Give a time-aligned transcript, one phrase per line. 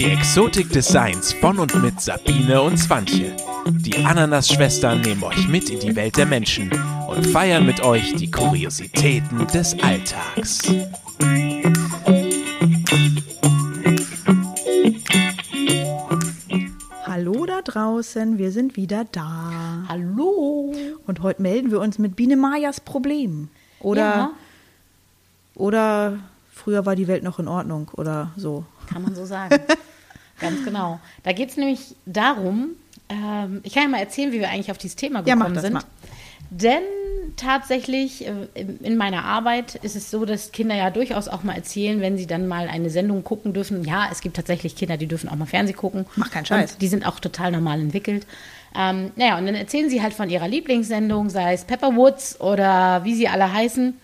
[0.00, 3.36] Die Exotik des Seins von und mit Sabine und Swantje.
[3.66, 6.72] Die Ananas-Schwestern nehmen euch mit in die Welt der Menschen
[7.06, 10.62] und feiern mit euch die Kuriositäten des Alltags.
[17.04, 19.84] Hallo da draußen, wir sind wieder da.
[19.86, 20.72] Hallo.
[21.06, 23.48] Und heute melden wir uns mit Biene Majas Problem.
[23.80, 24.30] Oder, Ja.
[25.56, 26.18] oder
[26.50, 28.64] früher war die Welt noch in Ordnung oder so.
[28.92, 29.56] Kann man so sagen.
[30.40, 31.00] Ganz genau.
[31.22, 32.70] Da geht es nämlich darum,
[33.08, 35.64] ähm, ich kann ja mal erzählen, wie wir eigentlich auf dieses Thema Ja, gekommen das
[35.64, 35.74] sind.
[35.74, 35.82] mal.
[36.52, 36.82] Denn
[37.36, 41.54] tatsächlich äh, in in meiner Arbeit ist es so, dass Kinder ja durchaus auch mal
[41.54, 43.84] erzählen, wenn sie dann mal eine Sendung gucken dürfen.
[43.84, 46.06] Ja, es gibt tatsächlich Kinder, die dürfen auch mal Fernsehen gucken.
[46.16, 46.72] Mach keinen Scheiß.
[46.72, 48.26] Und die sind auch total normal entwickelt.
[48.76, 53.14] Ähm, naja, und dann erzählen sie halt von ihrer Lieblingssendung, sei es Pepperwoods oder wie
[53.14, 53.96] sie alle heißen.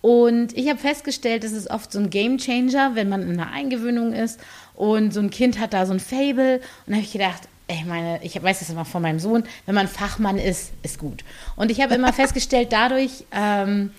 [0.00, 4.12] Und ich habe festgestellt, es ist oft so ein Gamechanger, wenn man in einer Eingewöhnung
[4.12, 4.38] ist
[4.74, 6.56] und so ein Kind hat da so ein Fable.
[6.86, 9.74] Und da habe ich gedacht, ich meine, ich weiß das immer von meinem Sohn, wenn
[9.74, 11.24] man Fachmann ist, ist gut.
[11.56, 13.90] Und ich habe immer festgestellt, dadurch, ähm,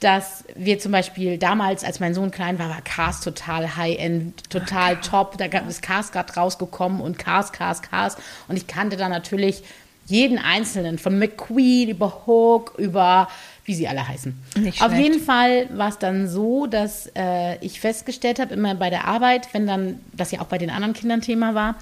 [0.00, 5.00] dass wir zum Beispiel damals, als mein Sohn klein war, war Cars total High-End, total
[5.00, 5.38] top.
[5.38, 8.16] Da gab es Cars gerade rausgekommen und Cars, Cars, Cars.
[8.48, 9.62] Und ich kannte da natürlich
[10.06, 13.28] jeden einzelnen, von McQueen über Hook, über
[13.64, 14.34] wie sie alle heißen.
[14.58, 15.02] Nicht Auf schlecht.
[15.02, 19.48] jeden Fall war es dann so, dass äh, ich festgestellt habe, immer bei der Arbeit,
[19.52, 21.76] wenn dann, das ja auch bei den anderen Kindern Thema war,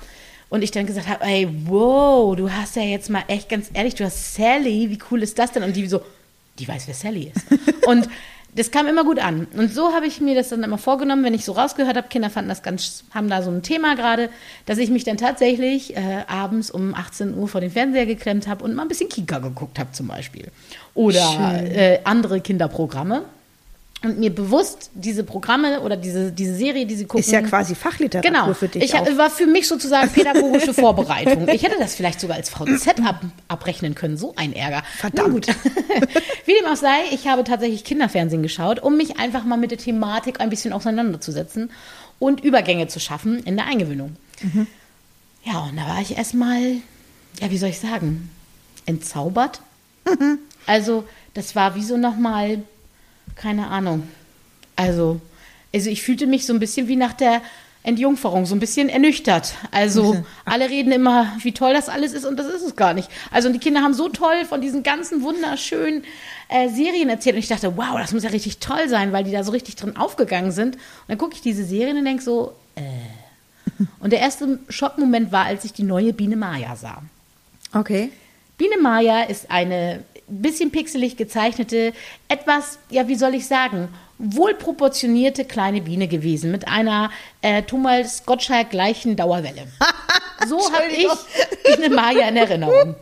[0.49, 3.95] und ich dann gesagt habe, ey, wow, du hast ja jetzt mal echt ganz ehrlich,
[3.95, 5.63] du hast Sally, wie cool ist das denn?
[5.63, 6.03] Und die so,
[6.59, 7.47] die weiß, wer Sally ist.
[7.87, 8.07] und
[8.55, 9.47] das kam immer gut an.
[9.57, 12.29] Und so habe ich mir das dann immer vorgenommen, wenn ich so rausgehört habe, Kinder
[12.29, 14.29] fanden das ganz, haben da so ein Thema gerade,
[14.67, 18.65] dass ich mich dann tatsächlich äh, abends um 18 Uhr vor den Fernseher geklemmt habe
[18.65, 20.49] und mal ein bisschen Kika geguckt habe zum Beispiel.
[20.95, 23.25] Oder äh, andere Kinderprogramme.
[24.05, 27.21] Und mir bewusst diese Programme oder diese, diese Serie, die sie gucken.
[27.21, 28.53] Ist ja quasi Fachliteratur Genau.
[28.55, 29.07] für dich ich auch.
[29.17, 31.47] war für mich sozusagen pädagogische Vorbereitung.
[31.49, 34.17] Ich hätte das vielleicht sogar als VZ ab, abrechnen können.
[34.17, 34.83] So ein Ärger.
[34.99, 35.47] Verdammt.
[36.47, 39.79] Wie dem auch sei, ich habe tatsächlich Kinderfernsehen geschaut, um mich einfach mal mit der
[39.79, 41.71] Thematik ein bisschen auseinanderzusetzen
[42.19, 44.17] und Übergänge zu schaffen in der Eingewöhnung.
[44.43, 44.67] Mhm.
[45.45, 46.61] Ja, und da war ich erstmal,
[47.41, 48.31] ja, wie soll ich sagen,
[48.87, 49.61] entzaubert.
[50.07, 50.39] Mhm.
[50.67, 51.05] Also,
[51.35, 52.63] das war wie so nochmal,
[53.37, 54.09] keine Ahnung.
[54.77, 55.21] Also,
[55.75, 57.43] also ich fühlte mich so ein bisschen wie nach der
[57.85, 59.55] Entjungferung, so ein bisschen ernüchtert.
[59.73, 63.09] Also, alle reden immer, wie toll das alles ist und das ist es gar nicht.
[63.31, 66.05] Also, und die Kinder haben so toll von diesen ganzen wunderschönen
[66.49, 69.33] äh, Serien erzählt und ich dachte, wow, das muss ja richtig toll sein, weil die
[69.33, 70.77] da so richtig drin aufgegangen sind.
[70.77, 72.83] Und dann gucke ich diese Serien und denke so, äh.
[74.01, 77.03] Und der erste Schockmoment war, als ich die neue Biene Maya sah.
[77.75, 78.11] Okay.
[78.59, 80.05] Biene Maya ist eine
[80.41, 81.93] bisschen pixelig gezeichnete,
[82.29, 83.89] etwas, ja, wie soll ich sagen,
[84.19, 87.11] wohlproportionierte kleine Biene gewesen mit einer
[87.43, 89.67] äh, Thomas Gottschalk gleichen Dauerwelle.
[90.49, 92.97] So habe ich Biene Maya in Erinnerung.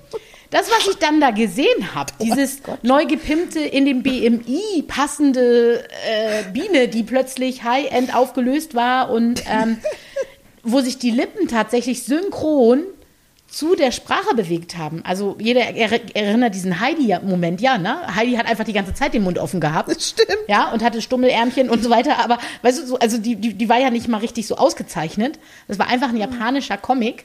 [0.51, 6.43] Das, was ich dann da gesehen habe, dieses neu gepimpte, in dem BMI passende äh,
[6.53, 9.79] Biene, die plötzlich High-End aufgelöst war und ähm,
[10.63, 12.83] wo sich die Lippen tatsächlich synchron
[13.51, 15.03] zu der Sprache bewegt haben.
[15.05, 18.15] Also jeder er erinnert diesen Heidi-Moment, ja, ne?
[18.15, 19.89] Heidi hat einfach die ganze Zeit den Mund offen gehabt.
[19.91, 20.39] Das stimmt.
[20.47, 22.19] Ja, und hatte Stummelärmchen und so weiter.
[22.21, 25.41] Aber, weißt du, so, also die, die, die war ja nicht mal richtig so ausgezeichnet.
[25.67, 27.25] Das war einfach ein japanischer Comic.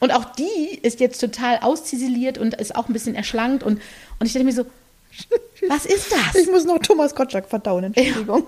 [0.00, 3.62] Und auch die ist jetzt total ausziseliert und ist auch ein bisschen erschlankt.
[3.62, 3.82] Und,
[4.18, 4.64] und ich dachte mir so,
[5.68, 6.40] was ist das?
[6.40, 8.46] Ich muss noch Thomas Gottschalk verdauen, Entschuldigung.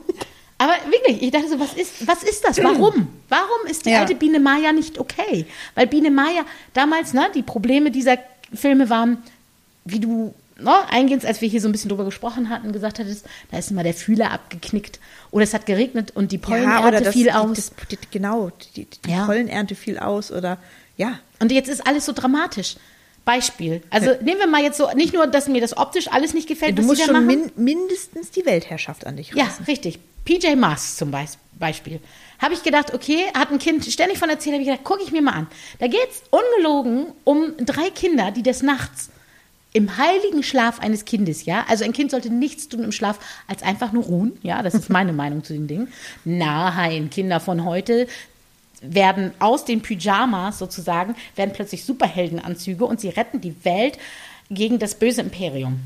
[0.59, 2.62] Aber wirklich, ich dachte so, was ist, was ist das?
[2.62, 3.09] Warum?
[3.28, 4.00] Warum ist die Ja.
[4.00, 5.44] alte Biene Maya nicht okay?
[5.75, 8.17] Weil Biene Maya damals, ne, die Probleme dieser
[8.55, 9.19] Filme waren,
[9.84, 13.27] wie du ne, eingehend, als wir hier so ein bisschen drüber gesprochen hatten, gesagt hattest,
[13.50, 14.99] da ist immer der Fühler abgeknickt
[15.31, 17.56] oder es hat geregnet und die Pollenernte fiel die, aus.
[17.56, 17.72] Das,
[18.11, 19.27] genau, die, die Ja.
[19.27, 20.56] Pollenernte fiel aus oder
[20.97, 21.19] ja.
[21.39, 22.77] Und jetzt ist alles so dramatisch.
[23.26, 23.82] Beispiel.
[23.91, 26.78] Also nehmen wir mal jetzt so, nicht nur, dass mir das optisch alles nicht gefällt,
[26.78, 27.50] Du was musst die da schon machen.
[27.56, 29.66] min, mindestens die Weltherrschaft an dich Ja, reißen.
[29.66, 29.98] richtig.
[30.25, 32.01] PJ Masks zum Beis- Beispiel.
[32.39, 35.10] Habe ich gedacht, okay, hat ein Kind ständig von erzählt, habe ich gedacht, gucke ich
[35.12, 35.47] mir mal an.
[35.78, 39.10] Da geht es ungelogen um drei Kinder, die des Nachts
[39.72, 43.62] im heiligen Schlaf eines Kindes, ja, also ein Kind sollte nichts tun im Schlaf, als
[43.62, 45.92] einfach nur ruhen, ja, das ist meine Meinung zu den Dingen.
[46.24, 48.06] Nein, Kinder von heute
[48.81, 53.99] werden aus den Pyjamas sozusagen, werden plötzlich Superheldenanzüge und sie retten die Welt
[54.51, 55.81] gegen das böse Imperium.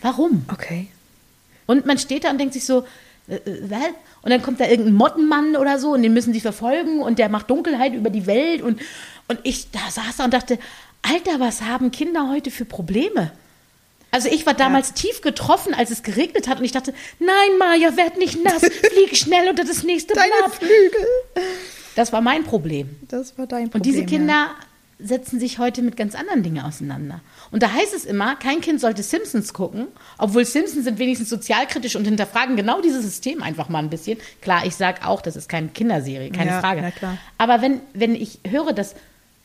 [0.00, 0.44] Warum?
[0.52, 0.88] Okay.
[1.66, 2.84] Und man steht da und denkt sich so,
[3.28, 3.92] äh, äh?
[4.22, 7.28] Und dann kommt da irgendein Mottenmann oder so und den müssen sie verfolgen und der
[7.28, 8.62] macht Dunkelheit über die Welt.
[8.62, 8.80] Und,
[9.28, 10.58] und ich da saß da und dachte,
[11.02, 13.30] Alter, was haben Kinder heute für Probleme?
[14.16, 17.98] Also ich war damals tief getroffen, als es geregnet hat und ich dachte, nein, Maja,
[17.98, 20.54] werd nicht nass, flieg schnell unter das nächste Deine Blatt.
[20.54, 21.06] Flügel.
[21.96, 22.96] Das war mein Problem.
[23.08, 23.72] Das war dein Problem.
[23.74, 24.06] Und diese ja.
[24.06, 24.50] Kinder
[24.98, 27.20] setzen sich heute mit ganz anderen Dingen auseinander.
[27.50, 31.94] Und da heißt es immer, kein Kind sollte Simpsons gucken, obwohl Simpsons sind wenigstens sozialkritisch
[31.94, 34.18] und hinterfragen genau dieses System einfach mal ein bisschen.
[34.40, 36.90] Klar, ich sage auch, das ist keine Kinderserie, keine Ja, Frage.
[37.36, 38.94] Aber wenn, wenn ich höre, dass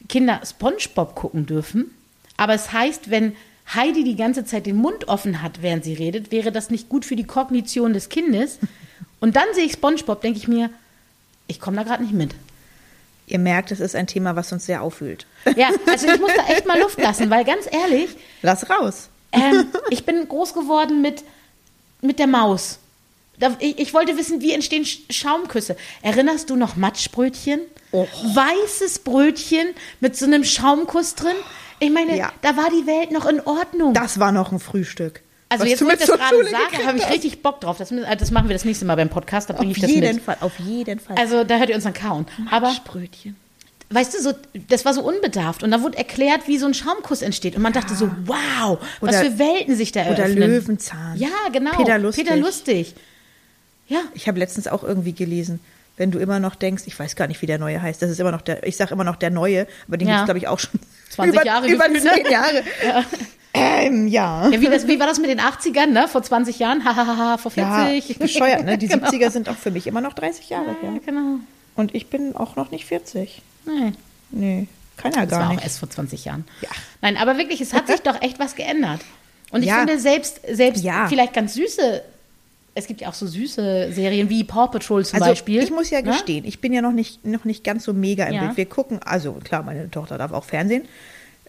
[0.08, 1.94] Kinder SpongeBob gucken dürfen,
[2.38, 3.36] aber es heißt, wenn
[3.74, 7.06] Heidi die ganze Zeit den Mund offen hat, während sie redet, wäre das nicht gut
[7.06, 8.60] für die Kognition des Kindes.
[9.20, 10.70] Und dann sehe ich SpongeBob, denke ich mir,
[11.48, 12.34] ich komme da gerade nicht mit.
[13.28, 15.26] Ihr merkt, es ist ein Thema, was uns sehr aufwühlt.
[15.56, 18.10] Ja, also ich muss da echt mal Luft lassen, weil ganz ehrlich,
[18.42, 19.10] Lass raus.
[19.32, 21.24] ähm, ich bin groß geworden mit,
[22.02, 22.80] mit der Maus.
[23.40, 25.78] Da, ich, ich wollte wissen, wie entstehen Sch Schaumküsse.
[26.02, 27.62] Erinnerst du noch Matschbrötchen?
[27.92, 28.06] Oh.
[28.06, 29.68] Weißes Brötchen
[30.00, 31.36] mit so einem Schaumkuss drin?
[31.82, 32.32] Ich meine, Ja.
[32.42, 33.94] da war die Welt noch in Ordnung.
[33.94, 35.22] Das war noch ein Frühstück.
[35.50, 37.78] also was jetzt, wo ich das gerade Schule sage, habe ich richtig Bock drauf.
[37.78, 39.92] Das, äh, das machen wir das nächste Mal beim Podcast, da bringe Auf ich das
[39.92, 40.24] jeden mit.
[40.24, 41.18] Fall, auf jeden Fall.
[41.18, 42.26] Also da hört ihr uns dann kauen.
[42.50, 43.36] Aber Sprötchen.
[43.90, 44.34] weißt du, so,
[44.70, 45.64] das war so unbedarft.
[45.64, 47.56] Und da wurde erklärt, wie so ein Schaumkuss entsteht.
[47.58, 50.38] Und man dachte so, wow, was Oder- für Welten sich da Oder eröffnen.
[50.50, 51.18] Löwenzahn.
[51.18, 51.72] Ja, genau.
[51.72, 52.26] Peter Lustig.
[52.28, 52.94] Peter Lustig.
[53.90, 55.60] Ja, Ich habe letztens auch irgendwie gelesen,
[55.98, 58.20] wenn du immer noch denkst, ich weiß gar nicht, wie der neue heißt, das ist
[58.22, 60.14] immer noch der, ich sage immer noch der neue, aber den Ja.
[60.16, 60.80] gibt's glaube ich, auch schon
[61.12, 62.24] 20 über, Jahre über gefühlt, ne?
[62.24, 62.64] 10 Jahre.
[63.54, 64.48] Ähm, ja.
[64.48, 66.08] ja wie, das, wie war das mit den 80ern, ne?
[66.08, 66.86] Vor 20 Jahren?
[66.86, 68.18] Hahaha, vor Ja, 40.
[68.18, 68.78] bescheuert, ne?
[68.80, 69.06] Die Genau.
[69.10, 71.00] 70er sind auch für mich immer noch 30 Jahre Ja, her.
[71.06, 71.40] genau.
[71.76, 73.42] Und ich bin auch noch nicht 40.
[73.66, 73.92] Nee,
[74.32, 75.64] Nee, kann ja das gar war auch nicht.
[75.66, 76.46] erst vor 20 Jahren.
[76.62, 76.70] Ja.
[77.02, 79.02] Nein, aber wirklich, es hat sich doch echt was geändert.
[79.52, 79.80] Und ich Ja.
[79.80, 81.08] finde, selbst, selbst Ja.
[81.10, 82.04] vielleicht ganz süße,
[82.74, 85.62] es gibt ja auch so süße Serien wie Paw Patrol zum Also Beispiel.
[85.62, 86.12] ich muss ja ne?
[86.12, 88.46] gestehen, ich bin ja noch nicht, noch nicht ganz so mega im Ja.
[88.46, 88.58] Bild.
[88.58, 90.84] Wir gucken, also klar, meine Tochter darf auch Fernsehen,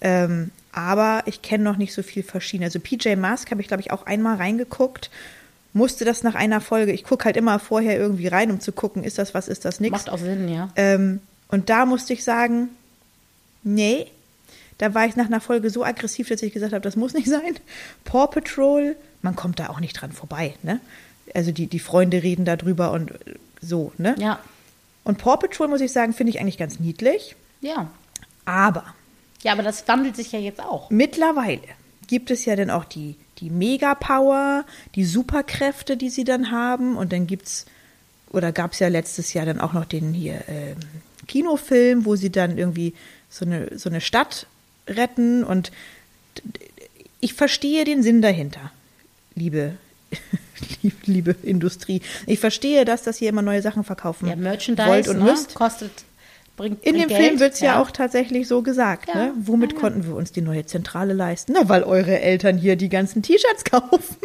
[0.01, 2.65] ähm, aber ich kenne noch nicht so viel verschieden.
[2.65, 5.11] Also PJ Mask habe ich, glaube ich, auch einmal reingeguckt,
[5.75, 9.05] musste das nach einer Folge, ich gucke halt immer vorher irgendwie rein, um zu gucken,
[9.05, 9.93] ist das was, ist das nichts.
[10.07, 10.71] Macht auch Sinn, ja.
[10.77, 12.69] Ähm, und da musste ich sagen,
[13.63, 14.07] nee,
[14.79, 17.29] da war ich nach einer Folge so aggressiv, dass ich gesagt habe, das muss nicht
[17.29, 17.55] sein.
[18.05, 20.81] Paw Patrol, man kommt da auch nicht dran vorbei, ne?
[21.35, 23.13] Also die, die Freunde reden da drüber und
[23.61, 24.15] so, ne?
[24.19, 24.41] Ja,
[25.05, 27.37] Und Paw Patrol, muss ich sagen, finde ich eigentlich ganz niedlich.
[27.61, 27.91] ja.
[28.45, 28.85] Aber
[29.43, 30.91] Ja, aber das wandelt sich ja jetzt auch.
[30.91, 31.61] mittlerweile
[32.09, 34.65] gibt es ja dann auch die, die Mega-Power,
[34.97, 36.97] die Superkräfte, die sie dann haben.
[36.97, 37.67] Und dann gibt's,
[38.31, 40.77] oder gab es ja letztes Jahr dann auch noch den hier ähm,
[41.29, 42.95] Kinofilm, wo sie dann irgendwie
[43.31, 44.47] so eine, so eine Stadt
[44.89, 45.45] retten.
[45.45, 45.71] Und
[47.21, 48.73] ich verstehe den Sinn dahinter,
[49.37, 49.77] liebe,
[51.07, 52.01] liebe, Industrie.
[52.27, 55.25] Ich verstehe das, dass ihr immer neue Sachen verkaufen Ja, Merchandise wollt und ne?
[55.25, 55.55] müsst.
[55.55, 55.91] kostet,
[56.57, 57.21] bringt, In bringt dem Geld.
[57.23, 57.81] Film wird es ja.
[57.81, 59.09] auch tatsächlich so gesagt.
[59.09, 59.27] Ja.
[59.27, 59.33] Ne?
[59.41, 61.53] Womit konnten wir uns die neue Zentrale leisten?
[61.55, 64.17] Na, weil eure Eltern hier die ganzen T-Shirts kaufen.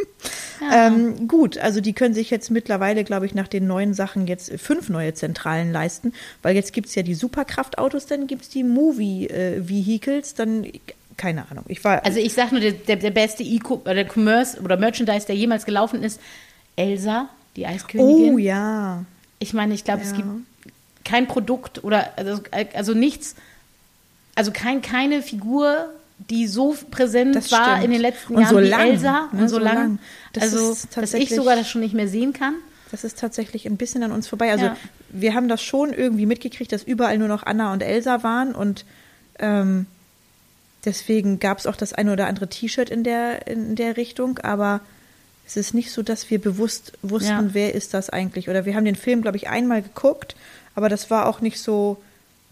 [0.73, 4.51] Ähm, gut, also die können sich jetzt mittlerweile, glaube ich, nach den neuen Sachen jetzt
[4.59, 8.63] fünf neue Zentralen leisten, weil jetzt gibt es ja die Superkraftautos, dann gibt es die
[8.63, 10.65] Movie-Vehicles, dann
[11.17, 11.65] keine Ahnung.
[11.67, 15.25] Ich war Also ich sag nur, der, der, der beste E-Co- oder Commerce oder Merchandise,
[15.27, 16.19] der jemals gelaufen ist,
[16.75, 18.33] Elsa, die Eiskönigin.
[18.33, 19.03] Oh ja.
[19.39, 20.17] Ich meine, ich glaube, es Ja.
[20.17, 20.27] gibt
[21.03, 22.41] kein Produkt oder also,
[22.73, 23.35] also nichts,
[24.35, 25.89] also kein, keine Figur,
[26.29, 27.85] die so präsent Das war stimmt.
[27.85, 29.75] in den letzten Und Jahren so wie lang, Elsa ne, und so, so lang.
[29.75, 29.99] lang.
[30.33, 32.55] Das also, dass ich sogar das schon nicht mehr sehen kann.
[32.91, 34.51] Das ist tatsächlich ein bisschen an uns vorbei.
[34.51, 34.77] Also Ja.
[35.09, 38.85] wir haben das schon irgendwie mitgekriegt, dass überall nur noch Anna und Elsa waren und
[39.39, 39.85] ähm,
[40.87, 44.79] deswegen gab es auch das eine oder andere T-Shirt in der, in der Richtung, aber
[45.45, 47.49] es ist nicht so, dass wir bewusst wussten, Ja.
[47.53, 48.49] wer ist das eigentlich.
[48.49, 50.35] Oder wir haben den Film, glaube ich, einmal geguckt,
[50.75, 51.97] aber das war auch nicht so,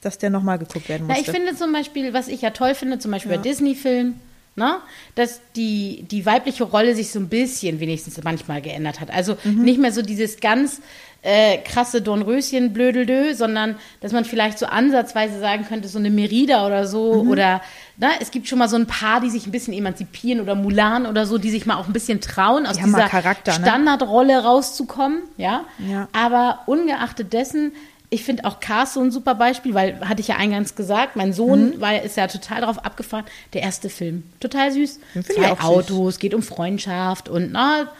[0.01, 1.31] dass der nochmal geguckt werden Na, musste.
[1.31, 3.37] ich finde zum Beispiel, was ich ja toll finde, zum Beispiel Ja.
[3.37, 4.19] bei Disney-Filmen,
[4.55, 4.77] ne,
[5.15, 9.11] dass die, die weibliche Rolle sich so ein bisschen wenigstens manchmal geändert hat.
[9.11, 9.63] Also Mhm.
[9.63, 10.81] nicht mehr so dieses ganz
[11.27, 16.67] äh, krasse Dornröschen blödeldö, sondern dass man vielleicht so ansatzweise sagen könnte, so eine Merida
[16.67, 17.29] oder so Mhm.
[17.31, 17.61] oder
[17.97, 21.07] ne, es gibt schon mal so ein paar, die sich ein bisschen emanzipieren oder Mulan
[21.07, 23.35] oder so, die sich mal auch ein bisschen trauen, aus Die dieser ne?
[23.51, 25.65] Standardrolle rauszukommen, ja.
[25.89, 26.07] Ja.
[26.13, 27.71] Aber ungeachtet dessen,
[28.15, 31.33] ich finde auch Cars so ein super Beispiel, weil hatte ich ja eingangs gesagt, mein
[31.33, 31.81] Sohn Mhm.
[31.81, 33.25] war, ist ja total drauf abgefahren.
[33.53, 34.99] Der erste Film, total süß.
[35.25, 35.65] Zwei auch süß.
[35.65, 37.91] Autos, geht um Freundschaft und na,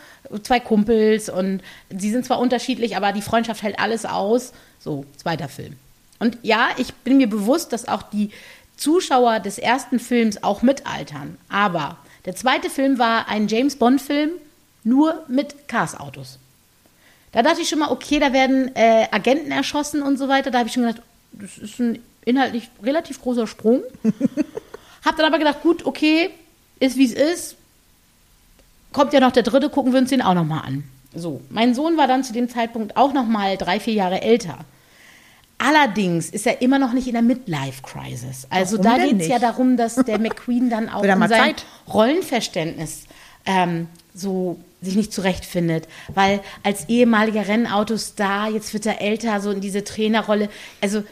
[0.43, 1.61] zwei Kumpels und
[1.95, 4.53] sie sind zwar unterschiedlich, aber die Freundschaft hält alles aus.
[4.79, 5.75] So, zweiter Film.
[6.19, 8.29] Und ja, ich bin mir bewusst, dass auch die
[8.77, 11.37] Zuschauer des ersten Films auch mitaltern.
[11.49, 14.31] Aber der zweite Film war ein James Bond-Film,
[14.83, 16.39] nur mit Cars-Autos.
[17.35, 20.51] Da dachte ich schon mal, okay, da werden äh, Agenten erschossen und so weiter.
[20.51, 21.01] Da habe ich schon gedacht,
[21.33, 23.81] das ist ein inhaltlich relativ großer Sprung.
[25.05, 26.29] hab dann aber gedacht, gut, okay,
[26.79, 27.57] ist wie es ist.
[28.93, 30.85] Kommt ja noch der dritte, gucken wir uns den auch noch mal an.
[31.13, 34.59] So, mein Sohn war dann zu dem Zeitpunkt auch noch mal drei, vier Jahre älter.
[35.57, 38.47] Allerdings ist er immer noch nicht in der Midlife-Crisis.
[38.49, 41.27] Also Warum da geht es ja darum, dass der McQueen dann auch Wird in mal
[41.27, 41.65] seinem Zeit?
[41.93, 43.03] Rollenverständnis
[43.45, 45.87] ähm, so sich nicht zurechtfindet.
[46.13, 50.49] Weil als ehemaliger Rennautostar, jetzt wird er älter, so in diese Trainerrolle.
[50.81, 51.03] Also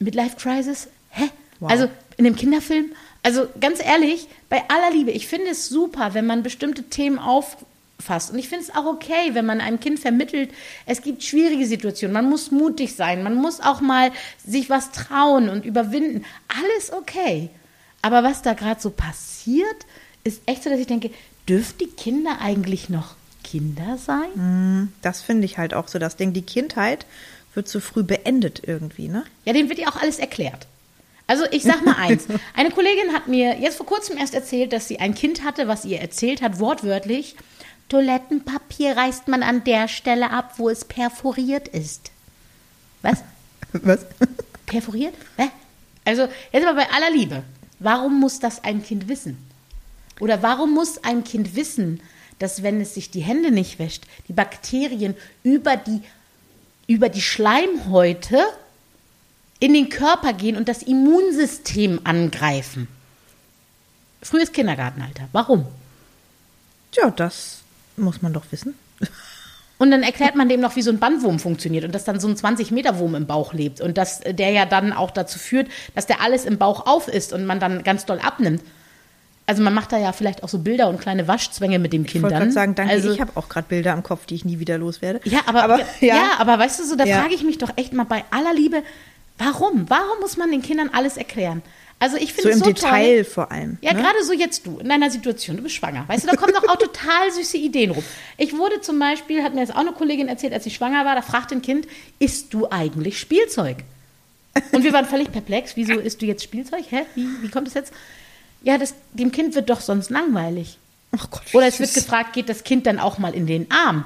[0.00, 0.88] Midlife-Crisis?
[1.10, 1.30] Hä?
[1.60, 1.70] Wow.
[1.70, 2.92] Also in dem Kinderfilm?
[3.22, 8.32] Also ganz ehrlich, bei aller Liebe, ich finde es super, wenn man bestimmte Themen auffasst.
[8.32, 10.50] Und ich finde es auch okay, wenn man einem Kind vermittelt,
[10.86, 14.10] es gibt schwierige Situationen, man muss mutig sein, man muss auch mal
[14.46, 16.24] sich was trauen und überwinden.
[16.48, 17.50] Alles okay.
[18.02, 19.86] Aber was da gerade so passiert,
[20.24, 21.10] ist echt so, dass ich denke,
[21.50, 24.92] dürfen die Kinder eigentlich noch Kinder sein?
[25.02, 26.32] Das finde ich halt auch so das Ding.
[26.32, 27.06] Die Kindheit
[27.54, 29.24] wird zu früh beendet irgendwie, ne?
[29.44, 30.68] Ja, dem wird ja auch alles erklärt.
[31.26, 32.26] Also ich sag mal eins.
[32.56, 35.84] Eine Kollegin hat mir jetzt vor kurzem erst erzählt, dass sie ein Kind hatte, was
[35.84, 37.34] ihr erzählt hat, wortwörtlich,
[37.88, 42.12] Toilettenpapier reißt man an der Stelle ab, wo es perforiert ist.
[43.02, 43.24] Was?
[43.72, 44.06] Was?
[44.66, 45.14] Perforiert?
[45.36, 45.48] Hä?
[46.04, 47.42] Also, jetzt mal bei aller Liebe.
[47.80, 49.49] Warum muss das ein Kind wissen?
[50.20, 52.00] Oder warum muss ein Kind wissen,
[52.38, 56.02] dass wenn es sich die Hände nicht wäscht, die Bakterien über die,
[56.86, 58.38] über die Schleimhäute
[59.58, 62.88] in den Körper gehen und das Immunsystem angreifen?
[64.22, 65.28] Frühes Kindergartenalter.
[65.32, 65.66] Warum?
[66.94, 67.60] Ja, das
[67.96, 68.74] muss man doch wissen.
[69.78, 72.28] Und dann erklärt man dem noch, wie so ein Bandwurm funktioniert und dass dann so
[72.28, 76.20] ein 20-Meter-Wurm im Bauch lebt und dass der ja dann auch dazu führt, dass der
[76.20, 78.62] alles im Bauch auf ist und man dann ganz doll abnimmt.
[79.50, 82.12] Also man macht da ja vielleicht auch so Bilder und kleine Waschzwänge mit dem Ich
[82.12, 82.42] Kind wollte dann.
[82.44, 84.78] gerade sagen, danke, also, ich habe auch gerade Bilder im Kopf, die ich nie wieder
[84.78, 85.20] loswerde.
[85.24, 86.34] ja, aber, aber ja.
[86.38, 87.20] aber weißt du so, da Ja.
[87.20, 88.84] frage ich mich doch echt mal bei aller Liebe,
[89.38, 89.86] warum?
[89.90, 91.62] Warum muss man den Kindern alles erklären?
[91.98, 93.24] Also ich so finde es im so Detail toll.
[93.24, 93.76] vor allem.
[93.80, 94.00] Ja, ne?
[94.02, 96.04] gerade so jetzt du, in deiner Situation, du bist schwanger.
[96.06, 98.04] Weißt du, da kommen doch auch total süße Ideen rum.
[98.38, 101.16] Ich wurde zum Beispiel, hat mir das auch eine Kollegin erzählt, als ich schwanger war,
[101.16, 101.88] da fragt ein Kind,
[102.20, 103.78] isst du eigentlich Spielzeug?
[104.70, 106.84] Und wir waren völlig perplex, wieso isst du jetzt Spielzeug?
[106.88, 107.02] Hä?
[107.16, 107.92] Wie, wie kommt das jetzt?
[108.62, 110.78] Ja, das, dem Kind wird doch sonst langweilig.
[111.12, 114.04] Ach Gott, Oder es wird gefragt, geht das Kind dann auch mal in den Arm?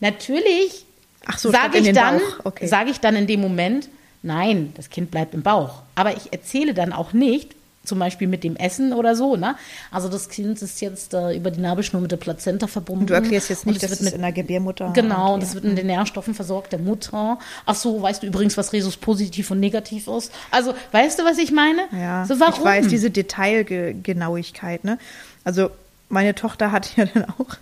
[0.00, 0.86] Natürlich
[1.26, 2.20] Ach so, sage ich, dann.
[2.44, 2.66] Okay.
[2.66, 3.88] sage ich dann in dem Moment,
[4.22, 5.82] nein, das Kind bleibt im Bauch.
[5.94, 7.55] Aber ich erzähle dann auch nicht,
[7.86, 9.56] zum Beispiel mit dem Essen oder so, ne?
[9.90, 13.02] Also das Kind ist jetzt äh, über die Nabelschnur mit der Plazenta verbunden.
[13.02, 15.50] Und du erklärst jetzt nicht, es dass wird es in der Gebärmutter Genau, und das
[15.50, 15.54] ja.
[15.56, 17.38] wird mit den Nährstoffen versorgt der Mutter.
[17.64, 20.32] Ach so, weißt du übrigens, was Resus positiv und negativ ist?
[20.50, 21.82] Also, weißt du, was ich meine?
[21.92, 22.54] Ja, so, warum?
[22.54, 24.98] ich weiß, diese Detailgenauigkeit, ne?
[25.44, 25.70] Also,
[26.08, 27.56] meine Tochter hat ja dann auch,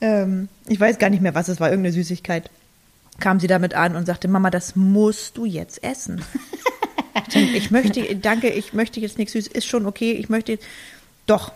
[0.00, 2.50] ähm, ich weiß gar nicht mehr, was es war, irgendeine Süßigkeit,
[3.20, 6.22] kam sie damit an und sagte, Mama, das musst du jetzt essen.
[7.54, 10.64] Ich möchte, danke, ich möchte jetzt nichts süß, ist schon okay, ich möchte jetzt,
[11.26, 11.52] doch.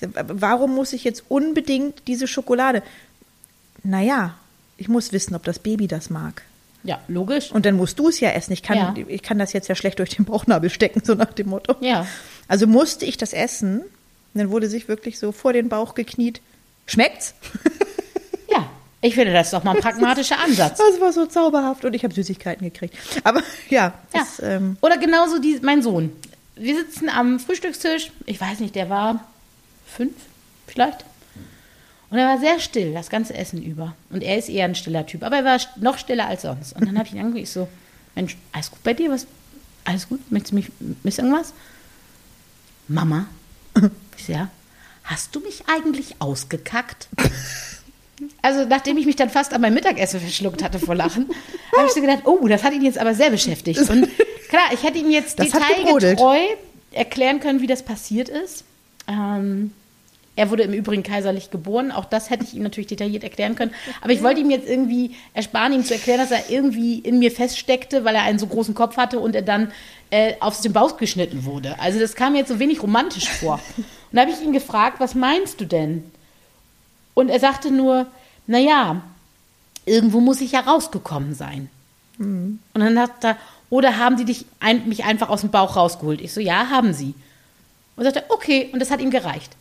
[0.00, 2.82] Warum muss ich jetzt unbedingt diese Schokolade?
[3.82, 4.34] Naja,
[4.76, 6.42] ich muss wissen, ob das Baby das mag.
[6.82, 7.50] ja, logisch.
[7.50, 8.52] Und dann musst du es ja essen.
[8.52, 8.94] Ich kann, Ja.
[9.08, 11.74] ich kann das jetzt ja schlecht durch den Bauchnabel stecken, so nach dem Motto.
[11.80, 12.06] Ja.
[12.46, 13.80] Also musste ich das essen.
[13.80, 13.88] Und
[14.34, 16.40] dann wurde sich wirklich so vor den Bauch gekniet.
[16.86, 17.34] Schmeckt's?
[19.06, 20.78] Ich finde das ist doch mal ein pragmatischer Ansatz.
[20.78, 22.96] Das war so zauberhaft und ich habe Süßigkeiten gekriegt.
[23.22, 24.56] Aber ja, das, ja.
[24.56, 26.10] ähm, Oder genauso die, mein Sohn.
[26.56, 28.10] Wir sitzen am Frühstückstisch.
[28.24, 29.24] Ich weiß nicht, der war
[29.86, 30.14] fünf
[30.66, 31.04] vielleicht.
[32.10, 33.94] Und er war sehr still, das ganze Essen über.
[34.10, 36.74] Und er ist eher ein stiller Typ, aber er war noch stiller als sonst.
[36.74, 37.68] Und dann habe ich ihn angeguckt, ich so,
[38.16, 39.12] Mensch, alles gut bei dir?
[39.12, 39.28] Was?
[39.84, 40.32] Alles gut?
[40.32, 40.66] Möchtest du mich,
[41.04, 41.52] misst irgendwas?
[42.88, 43.26] Mama?
[44.16, 44.48] Ich so, ja.
[45.04, 47.06] Hast du mich eigentlich ausgekackt?
[48.42, 51.28] Also, nachdem ich mich dann fast an mein Mittagessen verschluckt hatte vor Lachen,
[51.76, 53.78] habe ich so gedacht, oh, das hat ihn jetzt aber sehr beschäftigt.
[53.90, 54.08] Und
[54.48, 56.38] klar, ich hätte ihm jetzt Das detailgetreu
[56.92, 58.64] erklären können, wie das passiert ist.
[59.06, 59.72] Ähm,
[60.36, 61.90] er wurde im Übrigen kaiserlich geboren.
[61.90, 63.72] Auch das hätte ich ihm natürlich detailliert erklären können.
[64.02, 67.30] Aber ich wollte ihm jetzt irgendwie ersparen, ihm zu erklären, dass er irgendwie in mir
[67.30, 69.72] feststeckte, weil er einen so großen Kopf hatte und er dann
[70.10, 71.80] äh, aus dem Bauch geschnitten wurde.
[71.80, 73.60] Also das kam mir jetzt so wenig romantisch vor.
[73.76, 76.04] Und da habe ich ihn gefragt, was meinst du denn?
[77.16, 78.06] Und er sagte nur,
[78.46, 79.00] naja,
[79.86, 81.70] irgendwo muss ich ja rausgekommen sein.
[82.18, 83.38] Und dann hat er,
[83.70, 86.20] oder haben die dich ein, mich einfach aus dem Bauch rausgeholt?
[86.20, 87.14] Ich so, ja, haben sie.
[87.96, 89.56] Und sagte, okay, und das hat ihm gereicht.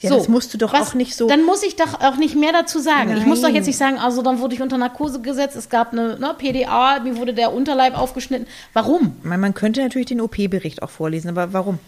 [0.00, 1.28] ja, das musst du doch auch nicht so.
[1.28, 3.14] Dann muss ich doch auch nicht mehr dazu sagen.
[3.14, 3.56] Ich muss doch Nein.
[3.56, 7.00] jetzt nicht sagen, also dann wurde ich unter Narkose gesetzt, es gab eine ne, PDA,
[7.00, 8.46] mir wurde der Unterleib aufgeschnitten.
[8.72, 9.16] Warum?
[9.22, 11.78] man, man könnte natürlich den OP-Bericht auch vorlesen, aber warum?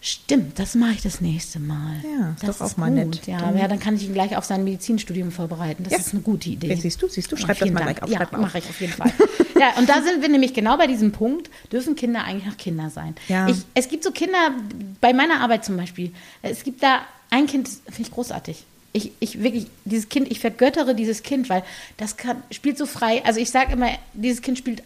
[0.00, 1.96] Stimmt, das mache ich das nächste Mal.
[2.04, 3.26] Ja, ist das doch auch mal nett.
[3.26, 5.82] Ja, Dann- ja, dann kann ich ihn gleich auf sein Medizinstudium vorbereiten.
[5.82, 5.98] Das Ja.
[5.98, 6.68] ist eine gute Idee.
[6.68, 7.98] Ja, siehst du, siehst du, schreib das mal Dank.
[7.98, 9.12] gleich auf, Ja, mache ich auf jeden Fall.
[9.58, 12.90] ja, und da sind wir nämlich genau bei diesem Punkt, dürfen Kinder eigentlich noch Kinder
[12.90, 13.16] sein?
[13.26, 13.48] Ja.
[13.48, 14.52] Ich, es gibt so Kinder,
[15.00, 16.12] bei meiner Arbeit zum Beispiel,
[16.42, 17.00] es gibt da
[17.30, 18.64] ein Kind, das finde ich großartig.
[18.92, 21.64] Ich, ich wirklich, dieses Kind, ich vergöttere dieses Kind, weil
[21.96, 23.22] das kann, spielt so frei.
[23.24, 24.82] Also ich sage immer, dieses Kind spielt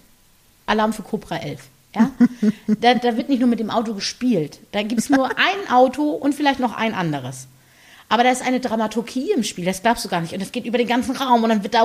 [0.66, 1.61] Alarm für Cobra 11.
[1.94, 2.11] Ja?
[2.80, 4.61] da, da wird nicht nur mit dem Auto gespielt.
[4.72, 7.49] Da gibt es nur ein Auto und vielleicht noch ein anderes.
[8.08, 10.34] Aber da ist eine Dramaturgie im Spiel, das glaubst du gar nicht.
[10.34, 11.84] Und das geht über den ganzen Raum und dann wird da.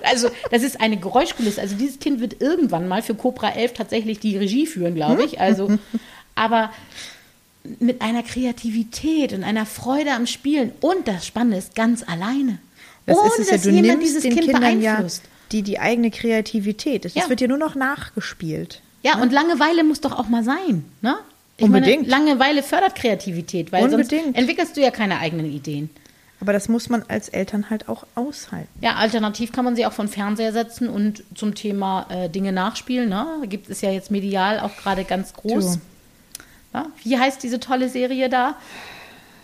[0.02, 1.62] Also, das ist eine Geräuschkulisse.
[1.62, 5.40] Also, dieses Kind wird irgendwann mal für Cobra 11 tatsächlich die Regie führen, glaube ich.
[5.40, 5.78] Also,
[6.34, 6.70] aber
[7.80, 10.72] mit einer Kreativität und einer Freude am Spielen.
[10.82, 12.58] Und das Spannende ist, ganz alleine.
[13.06, 15.22] Das ohne ist es ja, dass du jemand nimmst dieses den Kind Kindern ja beeinflusst.
[15.52, 17.04] Die, die eigene Kreativität.
[17.04, 17.28] Es Ja.
[17.28, 18.80] wird ja nur noch nachgespielt.
[19.02, 21.16] Ja, und Langeweile muss doch auch mal sein, ne?
[21.56, 22.08] Ich Unbedingt.
[22.08, 24.36] Meine, Langeweile fördert Kreativität, weil sonst Unbedingt.
[24.36, 25.88] entwickelst du ja keine eigenen Ideen.
[26.40, 28.68] Aber das muss man als Eltern halt auch aushalten.
[28.80, 33.08] Ja, alternativ kann man sie auch von Fernseher setzen und zum Thema äh, Dinge nachspielen.
[33.08, 33.24] Ne?
[33.40, 35.78] Da gibt es ja jetzt medial auch gerade ganz groß.
[36.74, 36.86] Ja?
[37.04, 38.56] Wie heißt diese tolle Serie da?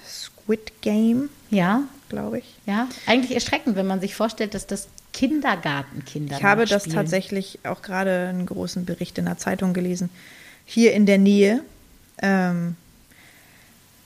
[0.05, 2.57] Squid Game, Ja, glaube ich.
[2.67, 2.89] ja.
[3.07, 8.29] Eigentlich erschreckend, wenn man sich vorstellt, dass das Kindergartenkinder Ich habe das tatsächlich auch gerade
[8.29, 10.11] einen großen Bericht in der Zeitung gelesen.
[10.65, 11.63] Hier in der Nähe,
[12.23, 12.77] ähm,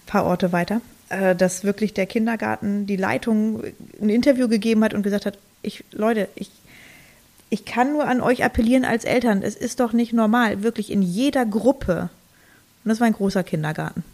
[0.07, 0.81] paar Orte weiter,
[1.11, 3.63] äh, dass wirklich der Kindergarten die Leitung
[4.01, 6.51] ein Interview gegeben hat und gesagt hat, ich, Leute, ich,
[7.51, 9.43] ich kann nur an euch appellieren als Eltern.
[9.43, 12.11] Es ist doch nicht normal, wirklich in jeder Gruppe,
[12.85, 14.05] und das war ein großer Kindergarten,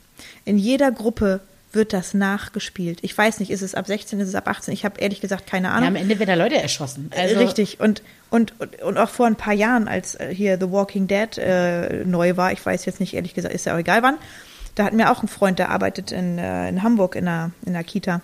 [0.44, 1.40] in jeder Gruppe
[1.73, 2.99] wird das nachgespielt.
[3.03, 4.75] Ich weiß nicht, ist es ab 16, ist es ab 18?
[4.75, 5.85] Ich habe ehrlich gesagt keine Ahnung.
[5.85, 7.11] Ja, am Ende werden da Leute erschossen.
[7.17, 7.79] Also, Richtig.
[7.79, 12.05] Und, und, und, auch vor ein paar Jahren, als äh, hier The Walking Dead äh,
[12.05, 14.19] neu war, ich weiß jetzt nicht, ehrlich gesagt, ist ja auch egal wann,
[14.75, 17.75] da hat mir auch ein Freund, der arbeitet in, äh, in Hamburg in einer, in
[17.75, 18.21] einer Kita,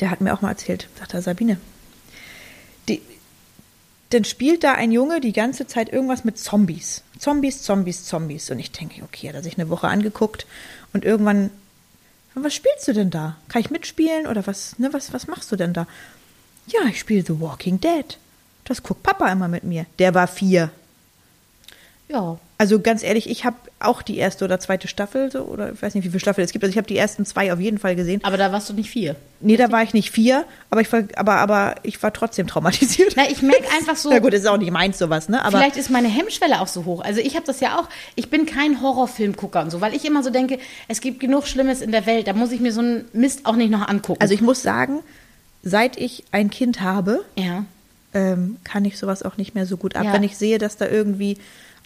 [0.00, 1.58] der hat mir auch mal erzählt, sagt er, Sabine,
[2.88, 3.00] die,
[4.10, 7.02] dann spielt da ein Junge die ganze Zeit irgendwas mit Zombies.
[7.18, 8.50] Zombies, Zombies, Zombies.
[8.50, 10.46] Und ich denke, okay, hat er sich eine Woche angeguckt
[10.92, 11.50] und irgendwann,
[12.44, 13.36] was spielst du denn da?
[13.48, 15.86] Kann ich mitspielen oder was, ne, was, was machst du denn da?
[16.66, 18.18] Ja, ich spiele The Walking Dead.
[18.64, 19.86] Das guckt Papa immer mit mir.
[19.98, 20.70] Der war vier.
[22.08, 22.38] ja.
[22.60, 25.94] Also ganz ehrlich, ich habe auch die erste oder zweite Staffel, so, oder ich weiß
[25.94, 26.64] nicht, wie viele Staffeln es gibt.
[26.64, 28.20] Also ich habe die ersten zwei auf jeden Fall gesehen.
[28.24, 29.14] Aber da warst du nicht vier.
[29.40, 33.12] Nee, da war ich nicht vier, aber ich war, aber, aber ich war trotzdem traumatisiert.
[33.16, 34.10] Na, ich merke einfach so.
[34.10, 35.40] Na gut, ist auch nicht meins sowas, ne?
[35.44, 37.00] Aber Vielleicht ist meine Hemmschwelle auch so hoch.
[37.00, 37.88] Also ich habe das ja auch.
[38.16, 41.80] Ich bin kein Horrorfilmgucker und so, weil ich immer so denke, es gibt genug Schlimmes
[41.80, 42.26] in der Welt.
[42.26, 44.20] Da muss ich mir so einen Mist auch nicht noch angucken.
[44.20, 44.98] also ich muss sagen,
[45.62, 47.64] seit ich ein Kind habe, ja.
[48.14, 50.06] ähm, kann ich sowas auch nicht mehr so gut ab.
[50.06, 50.12] Ja.
[50.12, 51.38] Wenn ich sehe, dass da irgendwie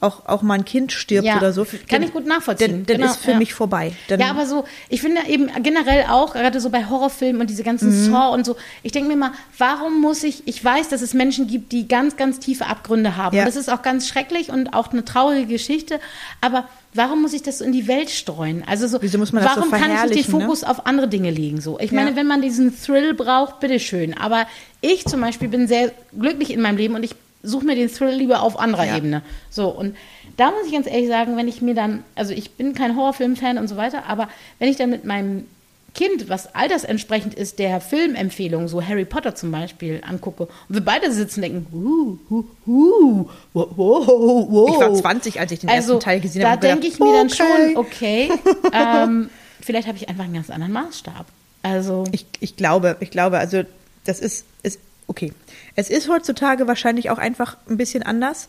[0.03, 1.65] auch, auch mal ein Kind stirbt Ja, oder so.
[1.65, 2.71] kann dann- ich gut nachvollziehen.
[2.71, 3.39] Dann, dann Genau, ist für ja.
[3.39, 3.93] mich vorbei.
[4.09, 7.63] Dann, Ja, aber so, ich finde eben generell auch, gerade so bei Horrorfilmen und diese
[7.63, 8.11] ganzen Mhm.
[8.11, 11.47] Saw und so, ich denke mir mal, warum muss ich, ich weiß, dass es Menschen
[11.47, 13.37] gibt, die ganz, ganz tiefe Abgründe haben.
[13.37, 13.45] Ja.
[13.45, 16.01] Das ist auch ganz schrecklich und auch eine traurige Geschichte,
[16.41, 18.65] aber warum muss ich das so in die Welt streuen?
[18.67, 20.45] Also so, Wieso muss man das so warum kann ich nicht den ne?
[20.45, 21.61] Fokus auf andere Dinge legen?
[21.61, 22.03] So, ich Ja.
[22.03, 24.17] meine, wenn man diesen Thrill braucht, bitteschön.
[24.19, 24.47] Aber
[24.81, 28.15] ich zum Beispiel bin sehr glücklich in meinem Leben und ich suche mir den Thrill
[28.15, 28.97] lieber auf anderer Ja.
[28.97, 29.23] Ebene.
[29.51, 29.97] So, und
[30.37, 33.59] da muss ich ganz ehrlich sagen, wenn ich mir dann, also ich bin kein Horrorfilm-Fan
[33.59, 34.29] und so weiter, aber
[34.59, 35.47] wenn ich dann mit meinem
[35.95, 41.13] Kind, was altersentsprechend ist, der Filmempfehlung, so Harry Potter zum Beispiel, angucke und wir beide
[41.13, 44.71] sitzen und denken, uh, uh, uh, wow, wow, wow.
[44.71, 46.67] Ich war 20, als ich den also, ersten Teil gesehen da habe.
[46.67, 47.37] und denke ich mir dann okay.
[47.37, 48.31] schon, okay,
[48.73, 49.29] ähm,
[49.61, 51.27] vielleicht habe ich einfach einen ganz anderen Maßstab.
[51.63, 53.63] Also, Ich, ich glaube, ich glaube, also
[54.05, 55.33] das ist, ist okay.
[55.75, 58.49] Es ist heutzutage wahrscheinlich auch einfach ein bisschen anders,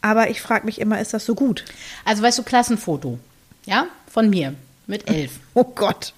[0.00, 1.64] aber ich frage mich immer, ist das so gut?
[2.04, 3.18] also weißt du, Klassenfoto,
[3.66, 4.54] ja, von mir
[4.86, 5.32] mit elf.
[5.54, 6.14] Oh Gott.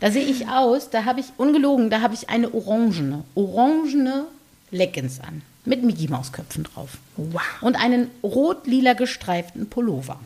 [0.00, 4.24] Da sehe ich aus, da habe ich, ungelogen, da habe ich eine orangene, orangene
[4.70, 5.42] Leggings an.
[5.66, 6.96] Mit Mickey Maus Köpfen drauf.
[7.16, 7.42] Wow.
[7.60, 10.18] Und einen rot-lila gestreiften Pullover.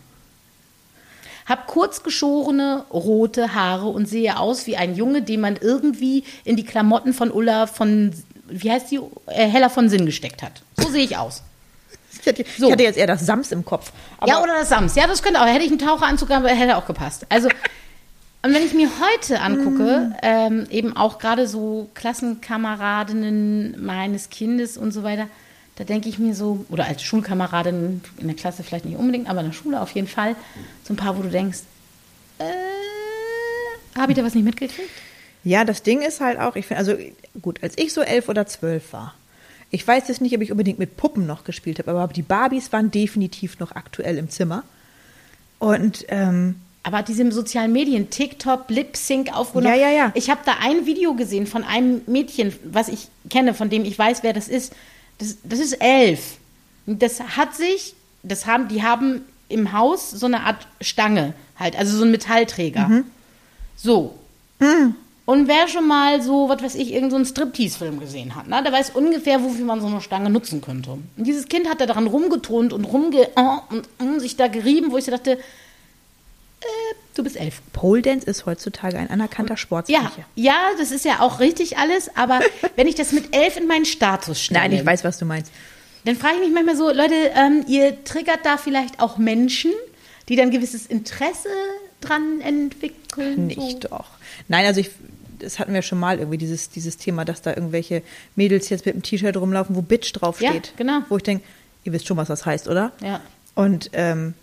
[1.47, 6.55] Hab kurz geschorene rote Haare und sehe aus wie ein Junge, den man irgendwie in
[6.57, 8.13] die Klamotten von Ulla von,
[8.63, 10.63] wie heißt die, äh, Hella von Sinn gesteckt hat.
[10.77, 11.43] So sehe ich aus.
[12.21, 12.67] Ich hatte, So.
[12.67, 13.93] ich hatte jetzt eher das Sams im Kopf.
[14.27, 14.95] Ja, oder das Sams.
[14.95, 15.47] Ja, das könnte auch.
[15.47, 17.27] Hätte ich einen Taucheranzug gehabt, hätte auch gepasst.
[17.29, 17.49] Also,
[18.43, 20.15] und wenn ich mir heute angucke, Mm.
[20.23, 25.27] ähm, eben auch gerade so Klassenkameradinnen meines Kindes und so weiter,
[25.77, 29.41] da denke ich mir so, oder als Schulkameradin in der Klasse vielleicht nicht unbedingt, aber
[29.41, 30.37] in der Schule auf jeden Fall,
[30.85, 31.59] so ein paar, wo du denkst,
[32.39, 32.45] äh,
[33.99, 34.89] habe ich da was nicht mitgekriegt?
[35.45, 36.97] Ja, das Ding ist halt auch, ich finde, also
[37.43, 39.15] gut, als ich so elf oder zwölf war,
[39.71, 42.73] ich weiß jetzt nicht, ob ich unbedingt mit Puppen noch gespielt habe, aber die Barbies
[42.73, 44.63] waren definitiv noch aktuell im Zimmer.
[45.59, 49.75] Und ähm, Aber diese sozialen Medien, TikTok, Lip Sync aufgenommen.
[49.75, 50.13] Ja, ja, ja.
[50.15, 53.99] Ich habe da ein Video gesehen von einem Mädchen, was ich kenne, von dem ich
[53.99, 54.75] weiß, wer das ist.
[55.19, 56.37] Das, das ist elf.
[56.87, 61.97] Das hat sich, das haben, die haben im Haus so eine Art Stange halt, also
[61.97, 62.89] so ein Metallträger.
[62.89, 63.05] Mhm.
[63.77, 64.19] So.
[65.27, 68.73] Und wer schon mal so, was weiß ich, irgendeinen so Striptease-Film gesehen hat, ne, der
[68.73, 70.91] weiß ungefähr, wofür man so eine Stange nutzen könnte.
[70.91, 74.93] Und dieses Kind hat da daran rumgetont und rumge oh, und mm, sich da gerieben,
[74.93, 75.39] wo ich so dachte,
[76.65, 77.63] äh, du bist elf.
[77.73, 79.89] Pole Dance ist heutzutage ein anerkannter Sport.
[79.89, 82.41] Ja, ja, das ist ja auch richtig alles, aber
[82.77, 85.51] wenn ich das mit elf in meinen Status stelle, Nein, ich weiß, was du meinst.
[86.05, 89.73] dann frage ich mich manchmal so, Leute, ähm, ihr triggert da vielleicht auch Menschen,
[90.29, 91.49] die dann gewisses Interesse
[92.03, 93.47] dran entwickeln.
[93.47, 93.89] Nicht so.
[93.89, 94.07] doch.
[94.49, 94.91] Nein, also ich,
[95.45, 98.03] das hatten wir schon mal irgendwie, dieses, dieses Thema, dass da irgendwelche
[98.35, 100.67] Mädels jetzt mit einem T-Shirt rumlaufen, wo Bitch draufsteht.
[100.67, 100.99] Ja, genau.
[101.09, 101.45] Wo ich denke,
[101.85, 102.93] ihr wisst schon, was das heißt, oder?
[103.03, 103.21] Ja.
[103.55, 104.35] Und ähm,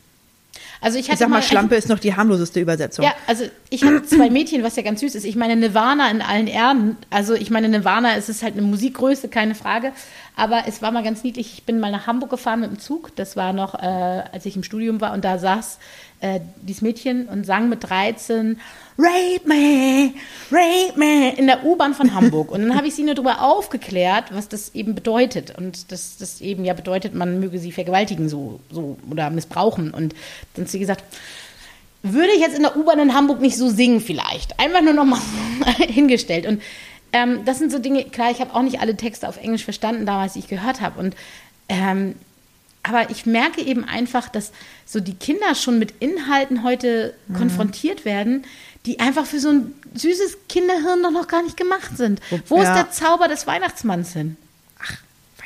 [0.81, 3.05] Also ich, ich hatte sag mal, mal Schlampe ist noch die harmloseste Übersetzung.
[3.05, 5.25] Ja, also ich habe zwei Mädchen, was ja ganz süß ist.
[5.25, 6.97] Ich meine Nirvana in allen Ehren.
[7.09, 9.93] Also ich meine Nirvana, es ist halt eine Musikgröße, keine Frage.
[10.41, 11.53] Aber es war mal ganz niedlich.
[11.53, 13.15] Ich bin mal nach Hamburg gefahren mit dem Zug.
[13.15, 15.13] Das war noch, äh, als ich im Studium war.
[15.13, 15.77] Und da saß
[16.19, 18.59] äh, dieses Mädchen und sang mit 13
[18.97, 20.13] Rape me,
[20.49, 22.49] rape me in der U-Bahn von Hamburg.
[22.49, 25.55] Und dann habe ich sie nur darüber aufgeklärt, was das eben bedeutet.
[25.55, 29.91] Und dass das eben ja bedeutet, man möge sie vergewaltigen so, so oder missbrauchen.
[29.91, 30.15] Und
[30.55, 31.03] dann hat sie gesagt,
[32.01, 34.59] würde ich jetzt in der U-Bahn in Hamburg nicht so singen vielleicht.
[34.59, 35.19] Einfach nur noch mal
[35.77, 36.47] hingestellt.
[36.47, 36.63] Und
[37.13, 40.05] ähm, das sind so Dinge, klar, ich habe auch nicht alle Texte auf Englisch verstanden
[40.05, 40.99] damals, die ich gehört habe.
[40.99, 41.15] Und
[41.69, 42.15] ähm,
[42.83, 44.51] aber ich merke eben einfach, dass
[44.87, 48.43] so die Kinder schon mit Inhalten heute konfrontiert werden,
[48.87, 52.19] die einfach für so ein süßes Kinderhirn doch noch gar nicht gemacht sind.
[52.47, 52.75] Wo ist Ja.
[52.75, 54.35] der Zauber des Weihnachtsmanns hin?
[54.81, 54.97] Ach,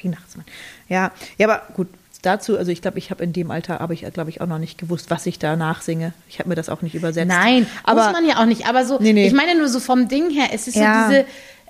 [0.01, 0.45] Weihnachtsmann.
[0.87, 1.87] Ja, ja, aber gut.
[2.21, 4.57] Dazu, also ich glaube, ich habe in dem Alter, habe ich, glaube ich, auch noch
[4.57, 6.11] nicht gewusst, was ich da nachsinge.
[6.27, 7.27] Ich habe mir das auch nicht übersetzt.
[7.27, 8.67] Nein, aber muss man ja auch nicht.
[8.67, 9.27] Aber so, Nee, nee.
[9.27, 11.03] ich meine nur so vom Ding her, es ist Ja.
[11.07, 11.25] so diese,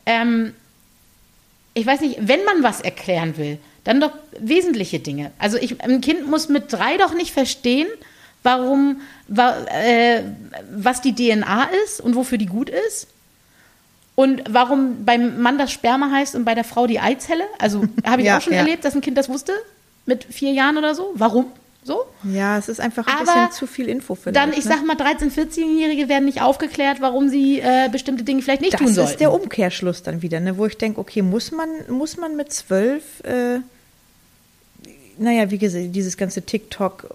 [0.05, 0.53] ähm,
[1.73, 5.31] ich weiß nicht, wenn man was erklären will, dann doch wesentliche Dinge.
[5.37, 7.87] Also ich, ein Kind muss mit drei doch nicht verstehen,
[8.43, 10.23] warum, wa, äh,
[10.71, 13.07] was die DNA ist und wofür die gut ist.
[14.15, 17.43] Und warum beim Mann das Sperma heißt und bei der Frau die Eizelle.
[17.59, 18.59] Also habe ich Ja, auch schon ja.
[18.59, 19.51] erlebt, dass ein Kind das wusste.
[20.05, 21.11] Mit vier Jahren oder so.
[21.15, 21.47] Warum?
[21.85, 22.03] So.
[22.23, 24.95] ja, es ist einfach ein Aber bisschen zu viel Info für Dann, ich sag mal,
[24.95, 29.11] 13-, 14-Jährige werden nicht aufgeklärt, warum sie äh, bestimmte Dinge vielleicht nicht tun Das sollten.
[29.11, 32.51] ist der Umkehrschluss dann wieder, ne, wo ich denke, okay, muss man, muss man mit
[32.51, 33.59] zwölf, äh,
[35.19, 37.07] naja, wie gesagt, dieses ganze TikTok,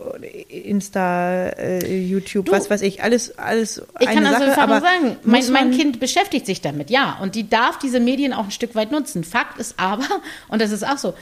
[0.49, 4.81] Insta, äh, YouTube, Du, was weiß ich, alles, alles ich eine kann also Sache, aber
[4.81, 7.19] sagen, mein, mein Kind beschäftigt sich damit, ja.
[7.21, 9.25] Und die darf diese Medien auch ein Stück weit nutzen.
[9.25, 10.07] Fakt ist aber,
[10.49, 11.15] und das ist auch so,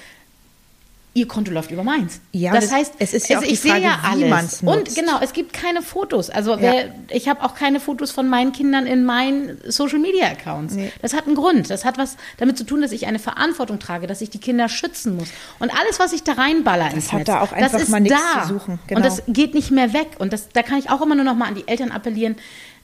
[1.21, 2.21] ihr Konto läuft über meins.
[2.33, 4.25] Ja, das das- heißt, es ist ja also auch die ich sehe Frage, ja wie
[4.33, 4.63] alles.
[4.63, 6.31] Und genau, es gibt keine Fotos.
[6.31, 10.75] Also wer, ich habe auch keine Fotos von meinen Kindern in meinen Social Media Accounts.
[10.75, 10.93] Nee.
[11.03, 11.71] Das hat einen Grund.
[11.71, 14.69] Das hat was damit zu tun, dass ich eine Verantwortung trage, dass ich die Kinder
[14.69, 15.29] schützen muss.
[15.59, 18.01] Und alles, was ich da reinballer ins hat Netz, da auch das einfach ist mal
[18.01, 18.43] nichts da.
[18.43, 18.73] zu suchen.
[18.75, 19.01] Und Genau.
[19.03, 20.09] das geht nicht mehr weg.
[20.19, 22.37] Und das, da kann ich auch immer nur noch mal an die Eltern appellieren.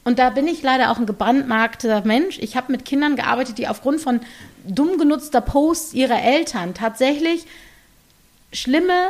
[0.07, 2.39] Und da bin ich leider auch ein gebrandmarkter Mensch.
[2.39, 4.21] Ich habe mit Kindern gearbeitet, die aufgrund von
[4.67, 7.47] dumm genutzter Posts ihrer Eltern tatsächlich
[8.55, 9.09] schlimme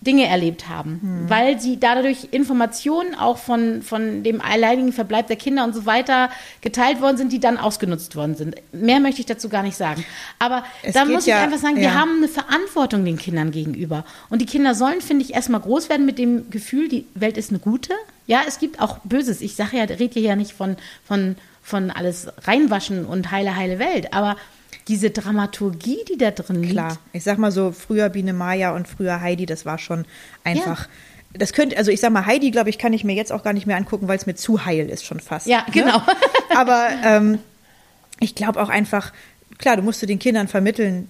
[0.00, 1.30] Dinge erlebt haben, Hm.
[1.30, 6.28] weil sie dadurch Informationen auch von, von dem alleinigen Verbleib der Kinder und so weiter
[6.60, 8.56] geteilt worden sind, die dann ausgenutzt worden sind.
[8.72, 10.04] Mehr möchte ich dazu gar nicht sagen.
[10.40, 11.94] Aber Es da muss ich ja- einfach sagen, wir ja.
[11.94, 14.04] haben eine Verantwortung den Kindern gegenüber.
[14.28, 17.50] Und die Kinder sollen, finde ich, erstmal groß werden mit dem Gefühl, die Welt ist
[17.50, 17.92] eine gute.
[18.26, 19.40] Ja, es gibt auch Böses.
[19.40, 20.76] Ich sage ja, rede hier ja nicht von,
[21.06, 24.12] von, von alles reinwaschen und heile, heile Welt.
[24.14, 24.36] Aber
[24.88, 28.88] diese Dramaturgie, die da drin liegt, Klar, ich sag mal so, früher Biene Maya und
[28.88, 30.04] früher Heidi, das war schon
[30.44, 30.88] einfach.
[31.34, 33.54] Das könnte, also ich sag mal, Heidi, glaube ich, kann ich mir jetzt auch gar
[33.54, 35.46] nicht mehr angucken, weil es mir zu heil ist schon fast.
[35.46, 35.98] Ja, genau.
[35.98, 36.06] Ne?
[36.56, 37.38] Aber ähm,
[38.20, 39.12] ich glaube auch einfach,
[39.58, 41.08] klar, du musst du den Kindern vermitteln,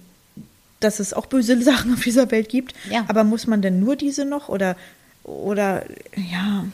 [0.79, 2.73] dass es auch böse Sachen auf dieser Welt gibt.
[2.89, 3.03] Ja.
[3.07, 4.75] Aber muss man denn nur diese noch oder
[5.23, 6.65] oder ja,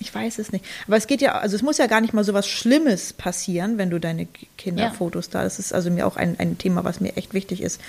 [0.00, 0.64] ich weiß es nicht.
[0.86, 3.78] Aber es geht ja, also es muss ja gar nicht mal so was Schlimmes passieren,
[3.78, 5.42] wenn du deine Kinderfotos da.
[5.42, 7.80] Das ist also mir auch ein, ein Thema, was mir echt wichtig ist.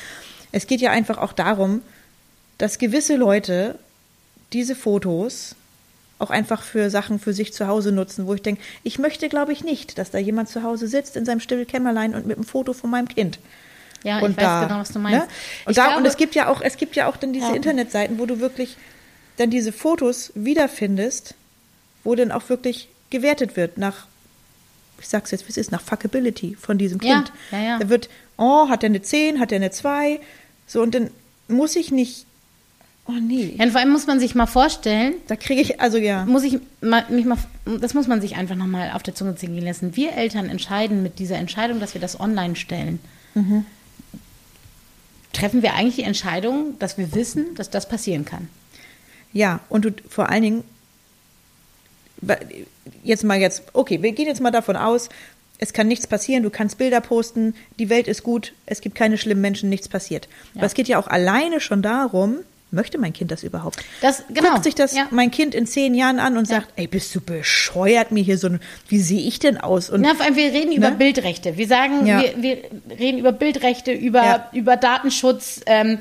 [0.52, 1.82] Es geht ja einfach auch darum,
[2.58, 3.78] dass gewisse Leute
[4.54, 5.56] diese Fotos
[6.17, 9.54] auch einfach für Sachen für sich zu Hause nutzen, wo ich denke, ich möchte, glaube
[9.54, 12.45] ich, nicht, dass da jemand zu Hause sitzt in seinem stillen Kämmerlein und mit einem
[12.45, 13.39] Foto von meinem Kind.
[14.04, 15.28] Ja, und ich weiß da, genau, was du meinst.
[15.28, 15.28] Ne?
[15.65, 17.54] Und, da, glaube- und es gibt ja auch, es gibt ja auch dann diese Ja.
[17.56, 18.76] Internetseiten, wo du wirklich
[19.38, 21.36] dann diese Fotos wiederfindest,
[22.03, 24.05] wo dann auch wirklich gewertet wird nach,
[24.99, 27.31] ich sag's jetzt, wie es ist, nach Fuckability von diesem Ja, Kind.
[27.51, 27.79] ja, ja.
[27.79, 30.19] Da wird, oh, hat er eine 10, hat er eine 2,
[30.67, 31.09] so und dann
[31.47, 32.25] muss ich nicht,
[33.07, 35.97] oh nee, Ja, und vor allem muss man sich mal vorstellen, da kriege ich, also
[35.97, 37.38] ja, muss ich mal, mich mal,
[37.81, 39.95] das muss man sich einfach nochmal auf der Zunge ziehen lassen.
[39.95, 42.99] Wir Eltern entscheiden mit dieser Entscheidung, dass wir das online stellen.
[43.33, 43.65] Mhm.
[45.33, 48.49] Treffen wir eigentlich die Entscheidung, dass wir wissen, dass das passieren kann?
[49.31, 50.63] Ja, und du vor allen Dingen,
[53.04, 55.10] jetzt mal jetzt, okay, wir gehen jetzt mal davon aus,
[55.62, 59.18] Es kann nichts passieren, du kannst Bilder posten, die Welt ist gut, es gibt keine
[59.18, 60.30] schlimmen Menschen, nichts passiert.
[60.56, 62.38] Aber es geht ja auch alleine schon darum,
[62.72, 63.84] möchte mein Kind das überhaupt?
[64.00, 65.08] Das- genau, Guckt sich das ja.
[65.12, 68.48] mein Kind in zehn Jahren an und sagt, ey, bist du bescheuert mir hier so
[68.48, 69.89] ein, wie sehe ich denn aus?
[69.89, 70.96] Und Na, vor allem, wir reden über Ne?
[70.96, 71.58] Bildrechte.
[71.58, 72.22] Wir sagen, Ja.
[72.22, 72.58] wir, wir
[72.98, 74.50] reden über Bildrechte, über, Ja.
[74.54, 75.60] über Datenschutz.
[75.65, 75.98] Ähm,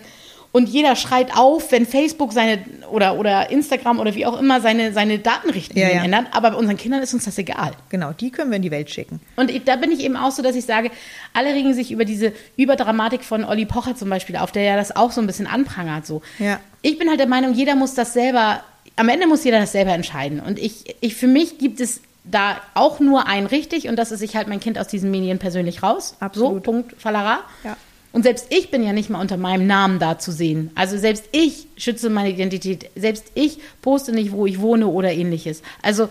[0.50, 2.58] und jeder schreit auf, wenn Facebook seine
[2.90, 6.04] oder, oder Instagram oder wie auch immer seine, seine Datenrichtlinien Ja, ja.
[6.04, 6.26] ändert.
[6.32, 7.72] Aber bei unseren Kindern ist uns das egal.
[7.90, 9.20] genau, die können wir in die Welt schicken.
[9.36, 10.90] Und ich, da bin ich eben auch so, dass ich sage,
[11.34, 14.96] alle regen sich über diese Überdramatik von Olli Pocher zum Beispiel auf, der ja das
[14.96, 16.06] auch so ein bisschen anprangert.
[16.06, 16.22] So.
[16.38, 16.60] Ja.
[16.82, 18.62] Ich bin halt der Meinung, jeder muss das selber,
[18.96, 20.40] am Ende muss jeder das selber entscheiden.
[20.40, 24.20] Und ich, ich für mich gibt es da auch nur ein richtig und das ist,
[24.22, 26.14] ich halte mein Kind aus diesen Medien persönlich raus.
[26.20, 26.54] Absolut.
[26.56, 27.40] So, Punkt, Fallara.
[27.64, 27.76] Ja.
[28.12, 30.70] Und selbst ich bin ja nicht mal unter meinem Namen da zu sehen.
[30.74, 32.90] Also selbst ich schütze meine Identität.
[32.96, 35.62] Selbst ich poste nicht, wo ich wohne oder ähnliches.
[35.82, 36.08] Also,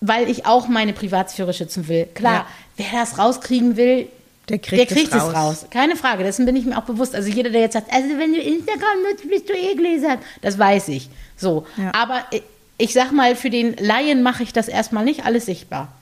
[0.00, 2.06] weil ich auch meine Privatsphäre schützen will.
[2.14, 2.46] Klar, Ja.
[2.90, 4.08] wer das rauskriegen will,
[4.48, 5.34] Der kriegt der kriegt es es raus.
[5.34, 5.66] raus.
[5.70, 7.14] Keine Frage, dessen bin ich mir auch bewusst.
[7.14, 10.18] Also jeder, der jetzt sagt, also wenn du Instagram nutzt, bist du eh gläsern.
[10.42, 11.08] Das weiß ich.
[11.36, 11.64] So.
[11.78, 11.92] Ja.
[11.94, 12.42] Aber ich,
[12.76, 15.92] ich sag mal, für den Laien mache ich das erstmal nicht alles sichtbar.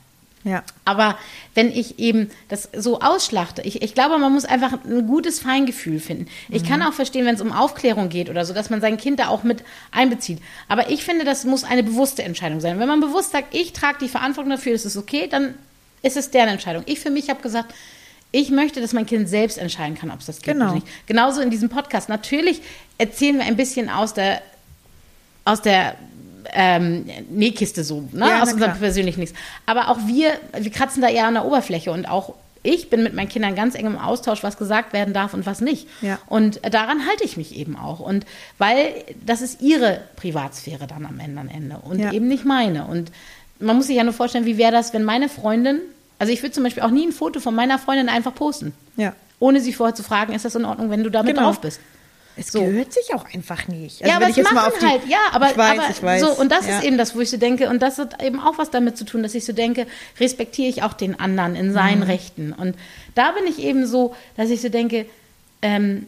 [0.44, 0.64] Ja.
[0.85, 1.16] Aber
[1.55, 6.00] wenn ich eben das so ausschlachte, ich, ich glaube, man muss einfach ein gutes Feingefühl
[6.00, 6.26] finden.
[6.48, 6.66] Ich Mhm.
[6.66, 9.28] kann auch verstehen, wenn es um Aufklärung geht oder so, dass man sein Kind da
[9.28, 10.40] auch mit einbezieht.
[10.68, 12.78] Aber ich finde, das muss eine bewusste Entscheidung sein.
[12.81, 15.55] Wenn man bewusst sagt, ich trage die Verantwortung dafür, das ist okay, dann
[16.02, 16.83] ist es deren Entscheidung.
[16.87, 17.72] Ich für mich habe gesagt,
[18.33, 20.64] ich möchte, dass mein Kind selbst entscheiden kann, ob es das gibt Genau.
[20.66, 20.87] oder nicht.
[21.07, 22.09] Genauso in diesem Podcast.
[22.09, 22.62] Natürlich
[22.98, 24.42] erzählen wir ein bisschen aus der
[25.44, 25.96] aus der
[26.52, 28.28] ähm, Nähkiste so, ne?
[28.28, 29.37] Ja, aus unserem persönlichen nichts.
[29.66, 33.12] Aber auch wir, wir kratzen da eher an der Oberfläche und auch ich bin mit
[33.12, 35.88] meinen Kindern ganz eng im Austausch, was gesagt werden darf und was nicht.
[36.00, 36.18] Ja.
[36.28, 37.98] Und daran halte ich mich eben auch.
[37.98, 38.24] Und
[38.59, 38.92] weil
[39.26, 42.12] das ist ihre Privatsphäre dann am Ende, am Ende und Ja.
[42.12, 42.85] eben nicht meine.
[42.87, 43.11] Und
[43.59, 45.81] man muss sich ja nur vorstellen, wie wäre das, wenn meine Freundin,
[46.20, 48.72] also ich würde zum Beispiel auch nie ein Foto von meiner Freundin einfach posten.
[48.96, 49.12] Ja.
[49.40, 51.48] Ohne sie vorher zu fragen, ist das in Ordnung, wenn du damit Genau.
[51.48, 51.81] drauf bist.
[52.37, 52.64] Es So.
[52.64, 54.01] gehört sich auch einfach nicht.
[54.01, 56.21] ja, aber es ich jetzt machen die- halt, ja, aber, ich weiß, aber ich weiß.
[56.23, 56.79] so, und das ja.
[56.79, 59.05] ist eben das, wo ich so denke, und das hat eben auch was damit zu
[59.05, 59.87] tun, dass ich so denke,
[60.18, 62.05] respektiere ich auch den anderen in seinen Mhm.
[62.05, 62.53] Rechten.
[62.53, 62.75] Und
[63.14, 65.07] da bin ich eben so, dass ich so denke,
[65.61, 66.07] ähm,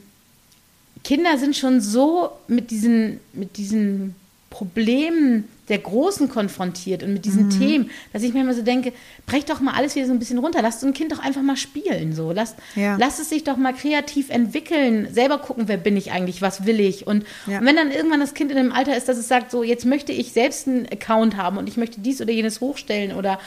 [1.05, 4.15] Kinder sind schon so mit diesen, mit diesen
[4.55, 7.23] Problemen der Großen konfrontiert und mit Mhm.
[7.23, 8.93] diesen Themen, dass ich mir immer so denke,
[9.27, 11.43] brech doch mal alles wieder so ein bisschen runter, lass so ein Kind doch einfach
[11.43, 12.97] mal spielen, so, lass, Ja.
[13.01, 16.79] lass es sich doch mal kreativ entwickeln, selber gucken, wer bin ich eigentlich, was will
[16.79, 17.59] ich und, Ja.
[17.59, 19.87] und wenn dann irgendwann das Kind in einem Alter ist, dass es sagt, so, jetzt
[19.87, 23.41] möchte ich selbst einen Account haben und ich möchte dies oder jenes hochstellen oder,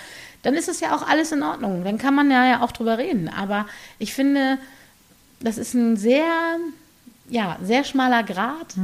[0.44, 2.98] dann ist es ja auch alles in Ordnung, dann kann man ja, ja auch drüber
[2.98, 3.66] reden, aber
[3.98, 4.58] ich finde,
[5.40, 6.26] das ist ein sehr,
[7.30, 8.76] ja, sehr schmaler Grad.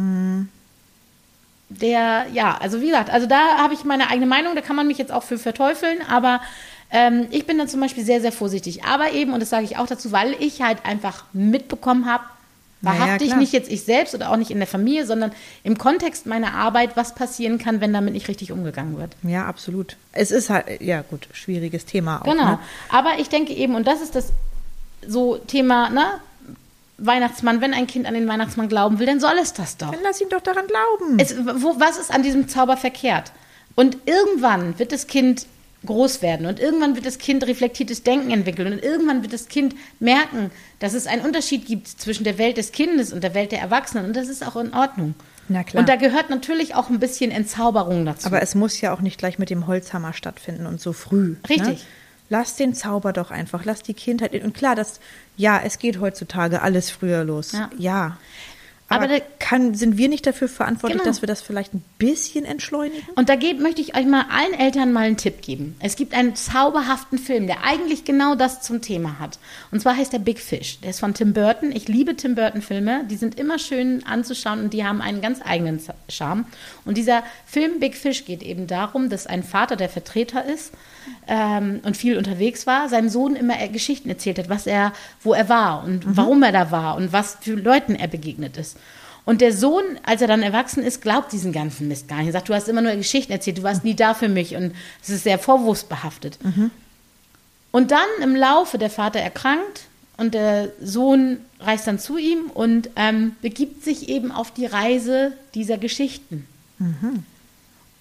[1.82, 4.88] Der, ja, also wie gesagt, also da habe ich meine eigene Meinung, da kann man
[4.88, 6.42] mich jetzt auch für verteufeln, aber
[6.92, 8.84] ähm, ich bin da zum Beispiel sehr, sehr vorsichtig.
[8.84, 12.24] Aber eben, und das sage ich auch dazu, weil ich halt einfach mitbekommen habe,
[12.82, 13.40] wahrhaftig klar.
[13.40, 15.32] nicht jetzt ich selbst oder auch nicht in der Familie, sondern
[15.64, 19.16] im Kontext meiner Arbeit, was passieren kann, wenn damit nicht richtig umgegangen wird.
[19.24, 19.96] Ja, absolut.
[20.12, 22.26] Es ist halt, ja gut, schwieriges Thema auch.
[22.26, 22.46] Genau.
[22.46, 22.60] Ne?
[22.90, 24.32] Aber ich denke eben, und das ist das
[25.08, 26.06] so Thema, ne?
[27.06, 29.92] Weihnachtsmann, wenn ein Kind an den Weihnachtsmann glauben will, dann soll es das doch.
[29.92, 31.20] Dann lass ihn doch daran glauben.
[31.20, 33.32] Es, wo, was ist an diesem Zauber verkehrt?
[33.76, 35.48] Und irgendwann wird das Kind
[35.86, 39.76] groß werden und irgendwann wird das Kind reflektiertes Denken entwickeln und irgendwann wird das Kind
[40.00, 43.60] merken, dass es einen Unterschied gibt zwischen der Welt des Kindes und der Welt der
[43.60, 45.13] Erwachsenen und das ist auch in Ordnung.
[45.50, 45.82] Na klar.
[45.82, 48.28] Und da gehört natürlich auch ein bisschen Entzauberung dazu.
[48.28, 51.36] Aber es muss ja auch nicht gleich mit dem Holzhammer stattfinden und so früh.
[51.50, 51.80] Richtig.
[51.80, 51.86] Ne?
[52.34, 54.34] Lass den Zauber doch einfach, lass die Kindheit.
[54.43, 55.00] Und klar, das,
[55.38, 57.52] ja, es geht heutzutage alles früher los.
[57.52, 57.69] Ja.
[57.78, 58.17] Ja.
[58.88, 61.12] Aber, Aber kann, sind wir nicht dafür verantwortlich, Genau.
[61.12, 63.08] dass wir das vielleicht ein bisschen entschleunigen?
[63.15, 65.76] Und da geb, möchte ich euch mal allen Eltern mal einen Tipp geben.
[65.80, 69.38] Es gibt einen zauberhaften Film, der eigentlich genau das zum Thema hat.
[69.69, 70.80] Und zwar heißt der Big Fish.
[70.80, 71.72] Der ist von Tim Burton.
[71.72, 73.04] Ich liebe Tim Burton-Filme.
[73.12, 76.46] Die sind immer schön anzuschauen und die haben einen ganz eigenen Charme.
[76.84, 80.72] Und dieser Film Big Fish geht eben darum, dass ein Vater, der Vertreter ist
[81.28, 85.50] ähm, und viel unterwegs war, seinem Sohn immer Geschichten erzählt hat, was er, wo er
[85.50, 88.78] war und warum er da war und was für Leuten er begegnet ist.
[89.26, 92.28] Und der Sohn, als er dann erwachsen ist, glaubt diesen ganzen Mist gar nicht.
[92.28, 94.56] Er sagt, du hast immer nur Geschichten erzählt, du warst nie da für mich.
[94.56, 96.38] Und es ist sehr vorwurfsbehaftet.
[97.72, 99.86] Und dann im Laufe der Vater erkrankt
[100.18, 105.32] und der Sohn reist dann zu ihm und ähm, begibt sich eben auf die Reise
[105.56, 106.46] dieser Geschichten.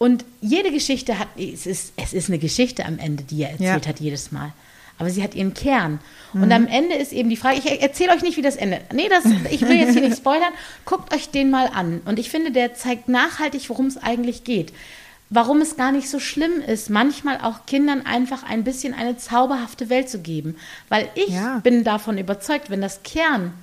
[0.02, 3.84] Und jede Geschichte hat, es ist, es ist eine Geschichte am Ende, die er erzählt
[3.84, 3.88] Ja.
[3.88, 4.52] hat jedes Mal.
[4.98, 6.00] Aber sie hat ihren Kern.
[6.32, 8.92] Und am Ende ist eben die Frage, ich erzähle euch nicht, wie das endet.
[8.92, 10.52] Nee, das, ich will jetzt hier nicht spoilern.
[10.84, 12.00] Guckt euch den mal an.
[12.04, 14.72] Und ich finde, der zeigt nachhaltig, worum es eigentlich geht.
[15.34, 19.88] warum es gar nicht so schlimm ist, manchmal auch Kindern einfach ein bisschen eine zauberhafte
[19.88, 20.56] Welt zu geben.
[20.90, 21.60] Weil ich Ja.
[21.60, 23.54] bin davon überzeugt, wenn das Kern,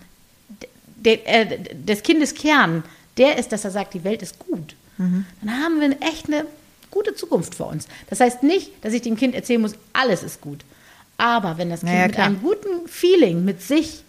[0.96, 2.84] de, äh, des Kindes Kern,
[3.18, 5.26] der ist, dass er sagt, die Welt ist gut, Mhm.
[5.42, 6.46] dann haben wir echt eine
[6.92, 7.88] gute Zukunft vor uns.
[8.10, 10.60] Das heißt nicht, dass ich dem Kind erzählen muss, alles ist gut.
[11.18, 14.04] Aber wenn das Kind Naja, mit einem guten Feeling mit sich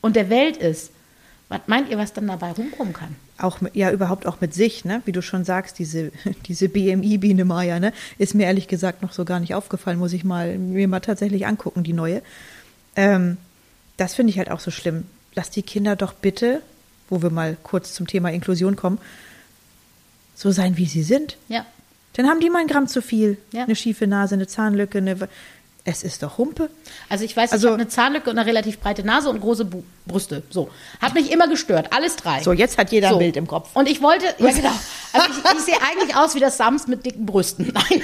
[0.00, 0.90] und der Welt ist,
[1.48, 3.16] was meint ihr, was dann dabei rumkommen kann?
[3.42, 5.02] auch mit, ja überhaupt auch mit sich, ne?
[5.04, 6.12] Wie du schon sagst, diese
[6.46, 7.92] diese BMI Biene Maya, ne?
[8.18, 11.46] Ist mir ehrlich gesagt noch so gar nicht aufgefallen, muss ich mal mir mal tatsächlich
[11.46, 12.22] angucken, die neue.
[12.96, 13.36] Ähm,
[13.96, 15.04] das finde ich halt auch so schlimm.
[15.34, 16.62] Lass die Kinder doch bitte,
[17.08, 18.98] wo wir mal kurz zum Thema Inklusion kommen,
[20.34, 21.36] so sein, wie sie sind.
[21.48, 21.64] Ja.
[22.14, 23.62] Dann haben die mal ein Gramm zu viel, Ja.
[23.64, 25.28] eine schiefe Nase, eine Zahnlücke, eine
[25.84, 26.70] es ist doch Humpe.
[27.08, 29.64] Also ich weiß, Also- ich habe eine Zahnlücke und eine relativ breite Nase und große
[29.64, 30.42] Bu Brüste.
[30.50, 30.68] So.
[31.00, 31.92] Hat mich immer gestört.
[31.92, 32.42] Alles drei.
[32.42, 33.70] So, jetzt hat jeder ein Bild im Kopf.
[33.74, 34.72] Und ich wollte, ja genau.
[35.12, 37.72] Also ich, ich sehe eigentlich aus wie das Sams mit dicken Brüsten.
[37.74, 38.02] Nein.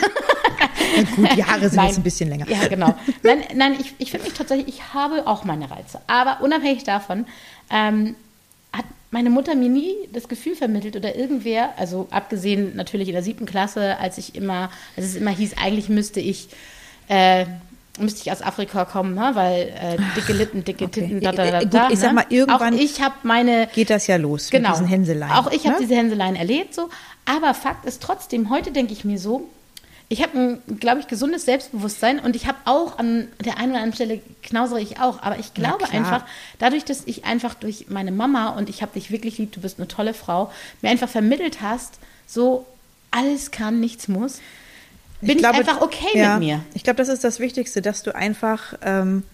[1.16, 1.86] Gut, die Haare sind Nein.
[1.88, 2.48] jetzt ein bisschen länger.
[2.48, 2.94] Ja, genau.
[3.22, 6.00] Nein, nein ich, ich finde mich tatsächlich, ich habe auch meine Reize.
[6.06, 7.26] Aber unabhängig davon
[7.70, 8.14] ähm,
[9.10, 13.46] meine Mutter mir nie das Gefühl vermittelt oder irgendwer, also abgesehen natürlich in der siebten
[13.46, 16.48] Klasse, als ich immer, als es immer hieß, eigentlich müsste ich,
[17.08, 17.46] äh,
[17.98, 19.30] müsste ich aus Afrika kommen, ne?
[19.32, 21.00] weil äh, dicke Lippen, dicke Okay.
[21.00, 22.14] Titten, da, da, Äh, da, gut, da, ich sag ne?
[22.16, 24.68] mal, irgendwann Auch ich habe meine Geht das ja los genau.
[24.70, 25.32] mit diesen Hänseleien.
[25.32, 25.82] Auch ich habe ne?
[25.82, 26.90] diese Hänseleien erlebt so.
[27.24, 29.48] Aber Fakt ist trotzdem, heute denke ich mir so,
[30.10, 33.82] ich habe ein, glaube ich, gesundes Selbstbewusstsein und ich habe auch an der einen oder
[33.82, 35.22] anderen Stelle knausere ich auch.
[35.22, 36.24] Aber ich glaube einfach,
[36.58, 39.78] dadurch, dass ich einfach durch meine Mama und ich habe dich wirklich lieb, du bist
[39.78, 42.64] eine tolle Frau, mir einfach vermittelt hast, so
[43.10, 44.40] alles kann, nichts muss,
[45.20, 46.64] bin ich, glaube, einfach okay ja, mit mir.
[46.74, 49.24] Ich glaube, das ist das Wichtigste, dass du einfach ähm,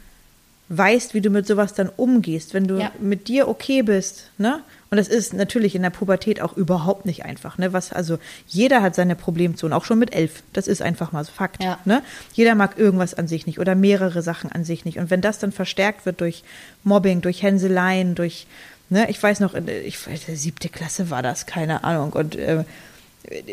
[0.71, 2.91] weißt, wie du mit sowas dann umgehst, wenn du Ja.
[2.99, 4.63] mit dir okay bist, ne?
[4.95, 7.73] Und das ist natürlich in der Pubertät auch überhaupt nicht einfach, ne?
[7.73, 10.45] Was also jeder hat seine Problemzonen, auch schon mit elf.
[10.53, 11.81] Das ist einfach mal so Fakt, Ja.
[11.85, 12.01] ne?
[12.33, 14.99] Jeder mag irgendwas an sich nicht oder mehrere Sachen an sich nicht.
[14.99, 16.45] Und wenn das dann verstärkt wird durch
[16.85, 18.47] Mobbing, durch Hänseleien, durch
[18.91, 22.13] Ne, ich weiß noch, ich siebte Klasse war das, keine Ahnung.
[22.13, 22.63] Und äh,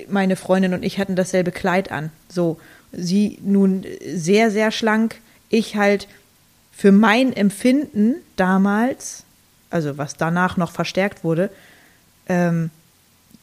[0.10, 2.12] meine Freundin und ich hatten dasselbe Kleid an.
[2.30, 2.60] So,
[2.91, 5.15] sie nun sehr, sehr schlank.
[5.49, 6.08] Ich halt
[6.71, 9.23] für mein Empfinden damals,
[9.71, 11.49] also was danach noch verstärkt wurde,
[12.27, 12.69] ähm,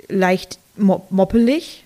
[0.09, 1.85] leicht mo moppelig.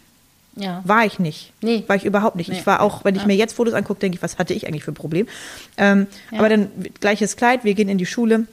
[0.54, 0.82] Ja.
[0.84, 1.52] War ich nicht.
[1.62, 1.84] Nee.
[1.86, 2.50] War ich überhaupt nicht.
[2.50, 2.58] Nee.
[2.58, 3.26] Ich war auch, wenn ich Ja.
[3.26, 5.26] mir jetzt Fotos angucke, denke ich, was hatte ich eigentlich für ein Problem?
[5.78, 6.38] Ähm, Ja.
[6.40, 6.68] Aber dann
[7.00, 8.46] gleiches Kleid, wir gehen in die Schule.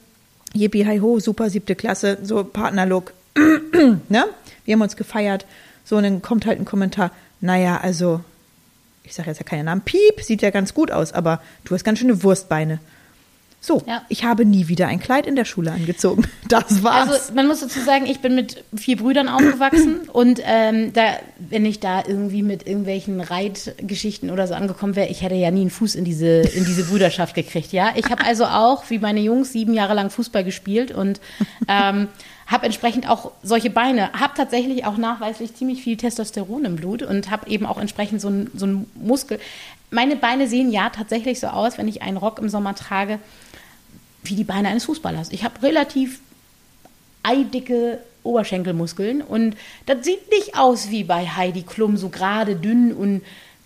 [0.54, 3.12] Yippie, hi ho, super, siebte Klasse, so Partnerlook.
[4.10, 4.26] ne?
[4.66, 5.46] Wir haben uns gefeiert.
[5.84, 8.22] So, und dann kommt halt ein Kommentar, naja, also,
[9.04, 11.84] ich sage jetzt ja keine Namen, Piep, sieht ja ganz gut aus, aber du hast
[11.84, 12.80] ganz schöne Wurstbeine.
[13.62, 14.04] So, Ja.
[14.08, 16.24] ich habe nie wieder ein Kleid in der Schule angezogen.
[16.48, 17.10] Das war's.
[17.10, 21.64] Also man muss dazu sagen, ich bin mit vier Brüdern aufgewachsen und ähm, da, wenn
[21.66, 25.70] ich da irgendwie mit irgendwelchen Reitgeschichten oder so angekommen wäre, ich hätte ja nie einen
[25.70, 27.72] Fuß in diese in diese Brüderschaft gekriegt.
[27.72, 31.20] Ja, ich habe also auch wie meine Jungs sieben Jahre lang Fußball gespielt und
[31.68, 32.08] ähm,
[32.48, 37.30] habe entsprechend auch solche Beine, habe tatsächlich auch nachweislich ziemlich viel Testosteron im Blut und
[37.30, 39.40] habe eben auch entsprechend so einen so einen Muskel.
[39.92, 43.20] Meine Beine sehen ja tatsächlich so aus, wenn ich einen Rock im Sommer trage,
[44.24, 45.32] wie die Beine eines Fußballers.
[45.32, 46.20] Ich habe relativ
[47.24, 49.56] eidicke Oberschenkelmuskeln und
[49.86, 53.22] das sieht nicht aus wie bei Heidi Klum, so gerade dünn und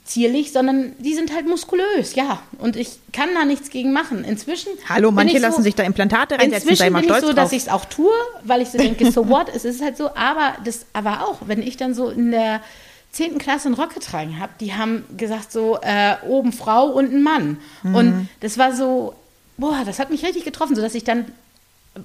[0.05, 2.41] zierlich, sondern die sind halt muskulös, ja.
[2.59, 4.23] Und ich kann da nichts gegen machen.
[4.23, 4.69] Inzwischen.
[4.89, 7.21] Hallo, manche ich so, lassen sich da Implantate reinsetzen, sei Inzwischen mal bin ich stolz
[7.21, 7.43] so, drauf.
[7.43, 8.11] dass ich es auch tue,
[8.43, 10.09] weil ich so denke, so what, es ist halt so.
[10.15, 12.61] Aber das, aber auch, wenn ich dann so in der
[13.11, 13.37] 10.
[13.37, 17.57] Klasse einen Rock getragen habe, die haben gesagt so, äh, oben Frau und ein Mann.
[17.83, 17.95] Mhm.
[17.95, 19.15] Und das war so,
[19.63, 21.25] boah, das hat mich richtig getroffen, sodass ich dann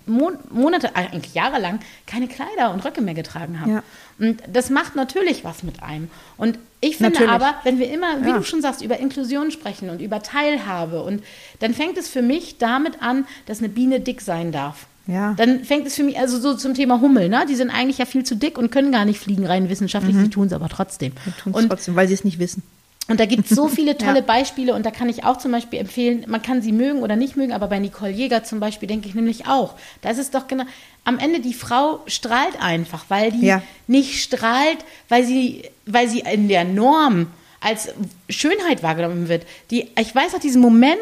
[0.07, 3.71] Mon Monate, äh, eigentlich jahrelang keine Kleider und Röcke mehr getragen habe.
[3.71, 3.83] Ja.
[4.19, 6.09] Und das macht natürlich was mit einem.
[6.37, 7.33] Und ich finde Natürlich.
[7.33, 8.37] aber, wenn wir immer, wie Ja.
[8.37, 11.25] du schon sagst, über Inklusion sprechen und über Teilhabe und
[11.61, 14.87] dann fängt es für mich damit an, dass eine Biene dick sein darf.
[15.07, 15.33] Ja.
[15.39, 17.47] Dann fängt es für mich, also so zum Thema Hummel, ne?
[17.49, 20.29] Die sind eigentlich ja viel zu dick und können gar nicht fliegen rein wissenschaftlich, sie
[20.29, 21.13] tun es aber trotzdem.
[21.43, 22.63] Tun es Und trotzdem, weil sie es nicht wissen.
[23.09, 24.25] Und da gibt es so viele tolle Ja.
[24.25, 27.37] Beispiele und da kann ich auch zum Beispiel empfehlen, man kann sie mögen oder nicht
[27.37, 30.47] mögen, aber bei Nicole Jäger zum Beispiel denke ich nämlich auch, da ist es doch
[30.47, 30.65] genau,
[31.05, 33.63] am Ende die Frau strahlt einfach, weil die Ja.
[33.87, 34.79] nicht strahlt,
[35.09, 37.29] weil sie, weil sie in der Norm
[37.61, 37.89] als
[38.29, 39.45] Schönheit wahrgenommen wird.
[39.71, 40.99] Die, ich weiß noch diesen Moment,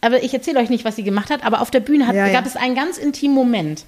[0.00, 2.28] aber ich erzähle euch nicht, was sie gemacht hat, aber auf der Bühne hat, Ja,
[2.30, 3.84] gab es einen ganz intimen Moment.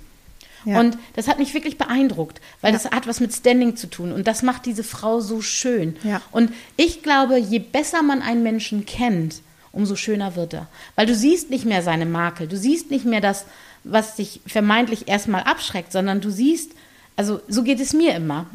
[0.64, 0.80] Ja.
[0.80, 4.12] Und das hat mich wirklich beeindruckt, weil das hat was mit Standing zu tun.
[4.12, 5.96] Und das macht diese Frau so schön.
[6.04, 6.20] Ja.
[6.30, 9.42] Und ich glaube, je besser man einen Menschen kennt,
[9.72, 10.68] umso schöner wird er.
[10.94, 13.46] Weil du siehst nicht mehr seine Makel, du siehst nicht mehr das,
[13.84, 16.72] was dich vermeintlich erstmal abschreckt, sondern du siehst,
[17.16, 18.46] also so geht es mir immer.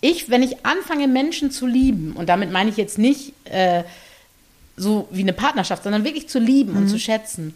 [0.00, 3.84] ich, wenn ich anfange, Menschen zu lieben, und damit meine ich jetzt nicht äh,
[4.76, 7.54] so wie eine Partnerschaft, sondern wirklich zu lieben und zu schätzen,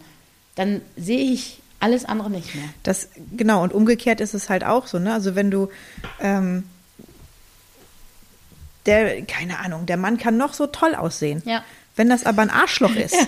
[0.55, 2.65] dann sehe ich alles andere nicht mehr.
[2.83, 5.13] Das, genau, und umgekehrt ist es halt auch so, ne?
[5.13, 5.69] Also wenn du,
[6.19, 6.63] ähm,
[8.85, 11.41] der, keine Ahnung, der Mann kann noch so toll aussehen.
[11.45, 11.63] Ja.
[11.95, 13.15] Wenn das aber ein Arschloch ist.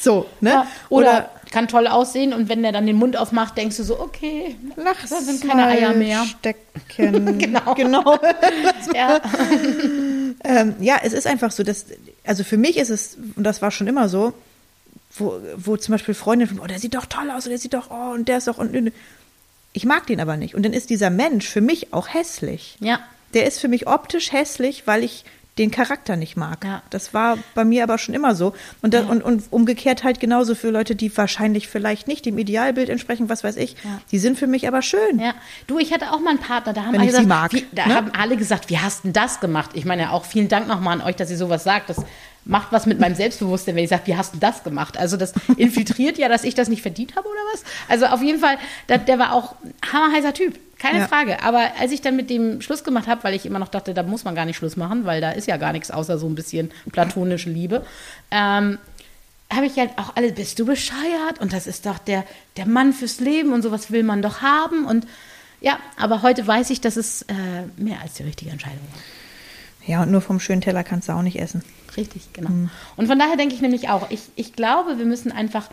[0.00, 0.50] So, ne?
[0.50, 4.00] Ja, oder, kann toll aussehen und wenn der dann den Mund aufmacht, denkst du so,
[4.00, 6.24] okay, Lachs da sind keine Eier mehr.
[6.24, 7.38] Stecken.
[7.38, 7.74] Genau.
[7.74, 8.18] genau.
[8.94, 9.20] Ja.
[10.44, 11.86] ähm, ja, es ist einfach so, dass,
[12.24, 14.32] also für mich ist es, und das war schon immer so,
[15.18, 17.90] wo, wo zum Beispiel Freundinnen, oh, der sieht doch toll aus, und der sieht doch,
[17.90, 18.92] oh, und der ist doch, und
[19.72, 20.54] ich mag den aber nicht.
[20.54, 22.76] Und dann ist dieser Mensch für mich auch hässlich.
[22.80, 23.00] ja.
[23.34, 25.24] Der ist für mich optisch hässlich, weil ich
[25.58, 26.64] den Charakter nicht mag.
[26.64, 26.82] Ja.
[26.90, 28.54] Das war bei mir aber schon immer so.
[28.82, 29.08] Und, da, Ja.
[29.08, 33.42] und, und umgekehrt halt genauso für Leute, die wahrscheinlich vielleicht nicht dem Idealbild entsprechen, was
[33.42, 33.72] weiß ich.
[33.84, 34.00] Ja.
[34.12, 35.18] Die sind für mich aber schön.
[35.18, 35.34] Ja,
[35.66, 37.86] du, ich hatte auch mal einen Partner, da haben Wenn alle gesagt, mag, wie, da
[37.88, 37.94] ne?
[37.96, 39.70] haben alle gesagt, wie hast denn das gemacht?
[39.74, 41.90] Ich meine ja auch vielen Dank nochmal an euch, dass ihr sowas sagt.
[41.90, 41.98] Das
[42.46, 44.96] macht was mit meinem Selbstbewusstsein, wenn ich sage, wie hast denn das gemacht?
[44.96, 47.64] Also das infiltriert ja, dass ich das nicht verdient habe oder was?
[47.88, 48.56] Also auf jeden Fall,
[48.88, 51.08] der, der war auch ein hammerheißer Typ, keine Ja.
[51.08, 51.42] Frage.
[51.42, 54.02] Aber als ich dann mit dem Schluss gemacht habe, weil ich immer noch dachte, da
[54.02, 56.34] muss man gar nicht Schluss machen, weil da ist ja gar nichts außer so ein
[56.34, 57.84] bisschen platonische Liebe,
[58.30, 58.78] ähm,
[59.52, 61.40] habe ich halt auch alle, bist du bescheuert?
[61.40, 62.24] Und das ist doch der,
[62.56, 64.84] der Mann fürs Leben und sowas will man doch haben.
[64.86, 65.06] Und
[65.60, 67.34] ja, aber heute weiß ich, dass es äh,
[67.76, 69.00] mehr als die richtige Entscheidung war.
[69.86, 71.62] Ja, und nur vom schönen Teller kannst du auch nicht essen.
[71.96, 72.50] Richtig, genau.
[72.96, 75.68] Und von daher denke ich nämlich auch, ich, ich glaube, wir müssen einfach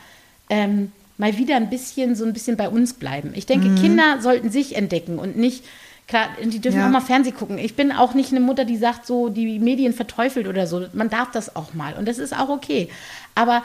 [0.50, 3.32] ähm, mal wieder ein bisschen, so ein bisschen bei uns bleiben.
[3.36, 5.64] Ich denke, Kinder sollten sich entdecken und nicht,
[6.08, 6.88] klar, die dürfen Ja.
[6.88, 7.58] auch mal Fernsehen gucken.
[7.58, 10.86] Ich bin auch nicht eine Mutter, die sagt, so die Medien verteufelt oder so.
[10.94, 12.90] Man darf das auch mal und das ist auch okay.
[13.36, 13.64] Aber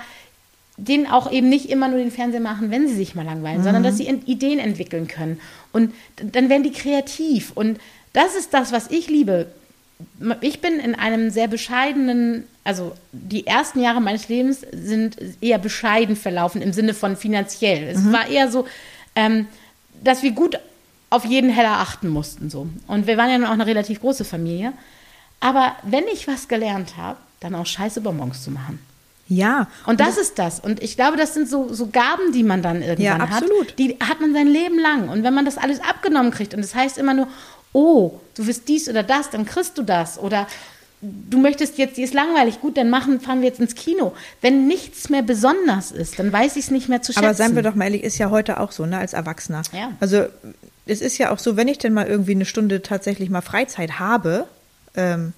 [0.77, 3.83] denen auch eben nicht immer nur den Fernseher machen, wenn sie sich mal langweilen, sondern
[3.83, 5.41] dass sie Ideen entwickeln können.
[5.73, 7.51] Und dann werden die kreativ.
[7.55, 7.79] Und
[8.13, 9.49] das ist das, was ich liebe.
[10.41, 16.15] Ich bin in einem sehr bescheidenen, also die ersten Jahre meines Lebens sind eher bescheiden
[16.17, 17.89] verlaufen im Sinne von finanziell.
[17.89, 18.67] Es war eher so,
[19.17, 19.47] ähm,
[20.03, 20.59] dass wir gut
[21.11, 22.51] auf jeden Heller achten mussten.
[22.51, 22.69] So.
[22.87, 24.73] Und wir waren ja nun auch eine relativ große Familie.
[25.41, 28.81] Aber wenn ich was gelernt habe, dann auch scheiße Bonbons zu machen.
[29.29, 29.69] Ja.
[29.87, 30.59] Und das ist das.
[30.59, 33.71] Und ich glaube, das sind so, so Gaben, die man dann irgendwann Ja, absolut.
[33.71, 33.79] hat.
[33.79, 35.09] Die hat man sein Leben lang.
[35.09, 37.29] Und wenn man das alles abgenommen kriegt und das heißt immer nur,
[37.73, 40.19] oh, du wirst dies oder das, dann kriegst du das.
[40.19, 40.47] Oder
[41.01, 44.15] du möchtest jetzt, dir ist langweilig, gut, dann machen, fahren wir jetzt ins Kino.
[44.41, 47.25] Wenn nichts mehr besonders ist, dann weiß ich es nicht mehr zu schätzen.
[47.25, 49.63] Aber seien wir doch mal ehrlich, ist ja heute auch so, ne, als Erwachsener.
[49.73, 49.93] Ja.
[50.01, 50.27] Also
[50.87, 53.99] es ist ja auch so, wenn ich denn mal irgendwie eine Stunde tatsächlich mal Freizeit
[53.99, 54.47] habe,
[54.97, 55.35] ähm,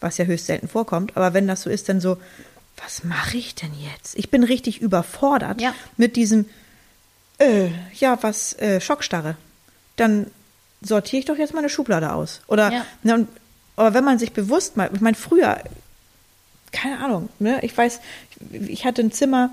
[0.00, 2.18] was ja höchst selten vorkommt, aber wenn das so ist, dann so,
[2.82, 4.16] was mache ich denn jetzt?
[4.18, 5.74] Ich bin richtig überfordert Ja.
[5.96, 6.44] mit diesem,
[7.38, 9.36] äh, ja, was, äh, Schockstarre.
[9.96, 10.26] Dann
[10.84, 12.40] sortiere ich doch jetzt mal eine Schublade aus.
[12.46, 12.86] Oder, Ja.
[13.02, 13.28] ne, und,
[13.76, 15.58] aber wenn man sich bewusst mal, ich meine, früher,
[16.72, 18.00] keine Ahnung, ne, ich weiß,
[18.52, 19.50] ich, ich hatte ein Zimmer,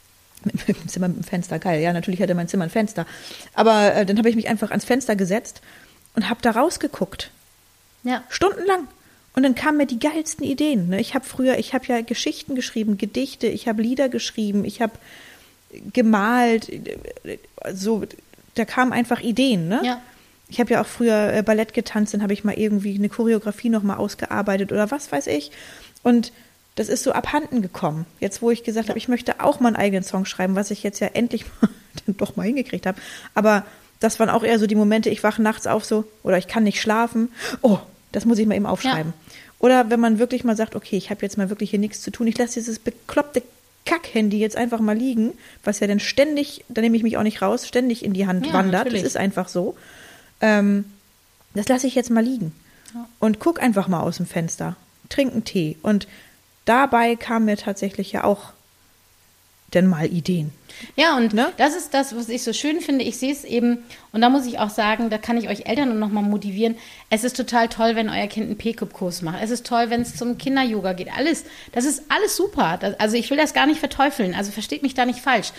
[0.44, 1.80] mit, dem Zimmer mit dem Fenster, geil.
[1.80, 3.06] Ja, natürlich hatte mein Zimmer ein Fenster.
[3.54, 5.62] Aber äh, dann habe ich mich einfach ans Fenster gesetzt
[6.14, 7.30] und habe da rausgeguckt.
[8.02, 8.22] ja.
[8.28, 8.88] Stundenlang.
[9.36, 10.90] Und dann kamen mir die geilsten Ideen.
[10.90, 11.00] Ne?
[11.00, 14.92] Ich habe früher, ich habe ja Geschichten geschrieben, Gedichte, ich habe Lieder geschrieben, ich habe
[15.92, 16.68] gemalt.
[16.68, 17.38] äh,
[17.72, 18.04] So,
[18.54, 19.66] da kamen einfach Ideen.
[19.66, 19.80] Ne?
[19.84, 20.00] Ja.
[20.54, 23.70] Ich habe ja auch früher äh, Ballett getanzt, dann habe ich mal irgendwie eine Choreografie
[23.70, 25.50] nochmal ausgearbeitet oder was weiß ich.
[26.04, 26.32] Und
[26.76, 28.06] das ist so abhanden gekommen.
[28.20, 30.84] Jetzt, wo ich gesagt habe, ich möchte auch mal einen eigenen Song schreiben, was ich
[30.84, 31.70] jetzt ja endlich mal,
[32.06, 33.00] dann doch mal hingekriegt habe.
[33.34, 33.64] Aber
[33.98, 36.62] das waren auch eher so die Momente, ich wache nachts auf so oder ich kann
[36.62, 37.30] nicht schlafen.
[37.60, 37.78] Oh,
[38.12, 39.12] das muss ich mal eben aufschreiben.
[39.58, 42.12] Oder wenn man wirklich mal sagt, okay, ich habe jetzt mal wirklich hier nichts zu
[42.12, 43.42] tun, ich lasse dieses bekloppte
[43.86, 45.32] Kack-Handy jetzt einfach mal liegen,
[45.64, 48.46] was ja dann ständig, da nehme ich mich auch nicht raus, ständig in die Hand
[48.46, 48.84] Ja, wandert.
[48.84, 49.02] natürlich.
[49.02, 49.74] Das ist einfach so.
[50.40, 50.84] Ähm,
[51.54, 52.52] das lasse ich jetzt mal liegen.
[53.18, 54.76] Und guck einfach mal aus dem Fenster.
[55.08, 55.76] Trink einen Tee.
[55.82, 56.06] Und
[56.64, 58.52] dabei kamen mir tatsächlich ja auch
[59.74, 60.52] denn mal Ideen.
[60.96, 61.52] Ja, und Ne?
[61.56, 63.04] das ist das, was ich so schön finde.
[63.04, 63.78] Ich sehe es eben,
[64.12, 66.76] und da muss ich auch sagen, da kann ich euch Eltern nur noch mal motivieren.
[67.10, 69.42] Es ist total toll, wenn euer Kind einen P-Cup-Kurs macht.
[69.42, 71.12] Es ist toll, wenn es zum Kinder-Yoga geht.
[71.12, 72.78] Alles, das ist alles super.
[72.80, 74.34] Das, also ich will das gar nicht verteufeln.
[74.34, 75.52] Also versteht mich da nicht falsch.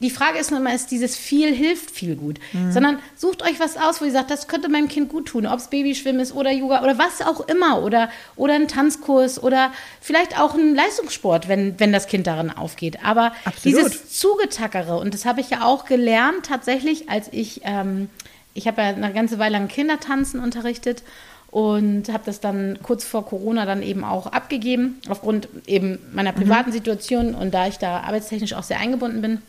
[0.00, 2.38] Die Frage ist nur immer, ist dieses viel hilft viel gut,
[2.70, 5.58] sondern sucht euch was aus, wo ihr sagt, das könnte meinem Kind gut tun, ob
[5.58, 10.38] es Babyschwimmen ist oder Yoga oder was auch immer oder oder ein Tanzkurs oder vielleicht
[10.38, 13.04] auch ein Leistungssport, wenn wenn das Kind darin aufgeht.
[13.04, 13.64] Aber Absolut.
[13.64, 18.08] dieses Zugetackere und das habe ich ja auch gelernt tatsächlich, als ich ähm,
[18.54, 21.02] ich habe ja eine ganze Weile lang Kindertanzen unterrichtet
[21.50, 26.72] und habe das dann kurz vor Corona dann eben auch abgegeben aufgrund eben meiner privaten
[26.72, 29.42] Situation und da ich da arbeitstechnisch auch sehr eingebunden bin.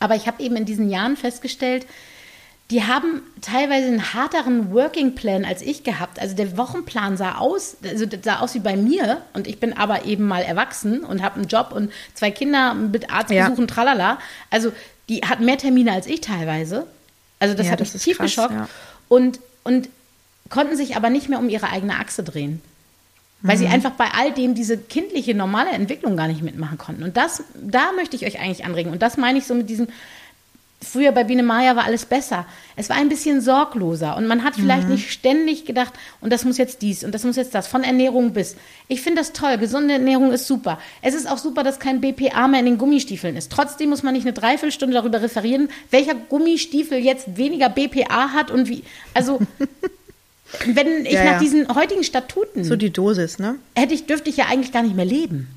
[0.00, 1.86] Aber ich habe eben in diesen Jahren festgestellt,
[2.70, 6.18] die haben teilweise einen harteren Working Plan als ich gehabt.
[6.18, 10.06] Also der Wochenplan sah aus, also sah aus wie bei mir und ich bin aber
[10.06, 13.74] eben mal erwachsen und habe einen Job und zwei Kinder mit Arztbesuchen, Ja.
[13.74, 14.18] tralala.
[14.50, 14.72] Also
[15.10, 16.86] die hat mehr Termine als ich teilweise.
[17.38, 18.52] Also das Ja, hat das mich tief krass, geschockt.
[18.54, 18.68] ja.
[19.08, 19.90] Und, und
[20.48, 22.62] konnten sich aber nicht mehr um ihre eigene Achse drehen.
[23.46, 23.60] Weil Mhm.
[23.60, 27.02] sie einfach bei all dem diese kindliche, normale Entwicklung gar nicht mitmachen konnten.
[27.04, 28.90] Und das, da möchte ich euch eigentlich anregen.
[28.90, 29.86] Und das meine ich so mit diesem,
[30.82, 32.46] früher bei Biene Maya war alles besser.
[32.74, 35.92] Es war ein bisschen sorgloser und man hat vielleicht nicht ständig gedacht,
[36.22, 38.56] und das muss jetzt dies und das muss jetzt das, von Ernährung bis.
[38.88, 40.78] Ich finde das toll, gesunde Ernährung ist super.
[41.02, 43.52] Es ist auch super, dass kein BPA mehr in den Gummistiefeln ist.
[43.52, 48.68] Trotzdem muss man nicht eine Dreiviertelstunde darüber referieren, welcher Gummistiefel jetzt weniger BPA hat und
[48.68, 48.84] wie.
[49.14, 49.40] Also,
[50.66, 53.56] wenn ich Ja, nach diesen heutigen Statuten So die Dosis, ne?
[53.76, 55.48] hätte ich, dürfte ich ja eigentlich gar nicht mehr leben.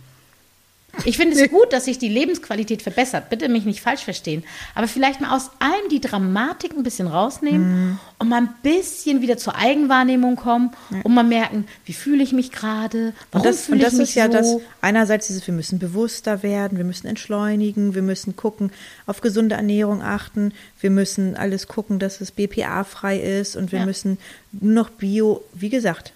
[1.05, 3.29] Ich finde es gut, dass sich die Lebensqualität verbessert.
[3.29, 4.43] Bitte mich nicht falsch verstehen.
[4.75, 9.37] Aber vielleicht mal aus allem die Dramatik ein bisschen rausnehmen und mal ein bisschen wieder
[9.37, 10.71] zur Eigenwahrnehmung kommen
[11.03, 13.99] und mal merken, wie fühle ich mich gerade, warum Und das, fühle und das ich
[13.99, 14.31] mich ist ja so.
[14.31, 18.71] das, einerseits dieses, wir müssen bewusster werden, wir müssen entschleunigen, wir müssen gucken,
[19.05, 23.85] auf gesunde Ernährung achten, wir müssen alles gucken, dass es BPA-frei ist und wir Ja.
[23.85, 24.17] müssen
[24.51, 26.13] nur noch Bio, wie gesagt,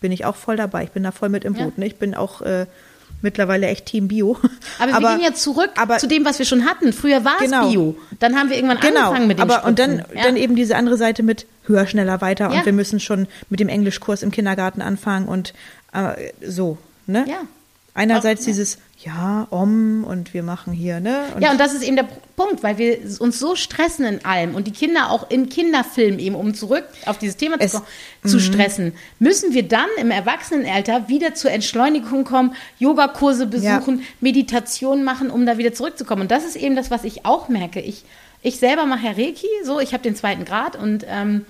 [0.00, 1.64] bin ich auch voll dabei, ich bin da voll mit im Ja.
[1.64, 1.86] Boot, ne?
[1.86, 2.66] ich bin auch äh,
[3.22, 4.36] mittlerweile echt Team Bio.
[4.78, 6.92] aber, wir gehen ja zurück aber- zu dem, was wir schon hatten.
[6.92, 7.66] Früher war Genau.
[7.66, 7.96] es Bio.
[8.18, 10.16] Dann haben wir irgendwann Genau, angefangen mit dem aber und dann, Spritzen.
[10.16, 10.22] Ja.
[10.24, 12.58] dann eben diese andere Seite mit höher, schneller, weiter Ja.
[12.60, 15.52] und wir müssen schon mit dem Englischkurs im Kindergarten anfangen und
[15.92, 17.24] äh, so, ne?
[17.28, 17.38] Ja.
[17.94, 21.26] Einerseits Auch, dieses, ja, om und wir machen hier, ne?
[21.38, 24.66] ja, und das ist eben der Punkt, weil wir uns so stressen in allem und
[24.66, 27.86] die Kinder auch in Kinderfilmen eben, um zurück auf dieses Thema zu, kommen,
[28.24, 35.30] zu stressen, müssen wir dann im Erwachsenenalter wieder zur Entschleunigung kommen, Yogakurse besuchen, Meditation machen,
[35.30, 36.22] um da wieder zurückzukommen.
[36.22, 37.80] Und das ist eben das, was ich auch merke.
[37.80, 38.04] Ich,
[38.42, 41.46] ich selber mache ja Reiki, so, ich habe den zweiten Grad und ähm,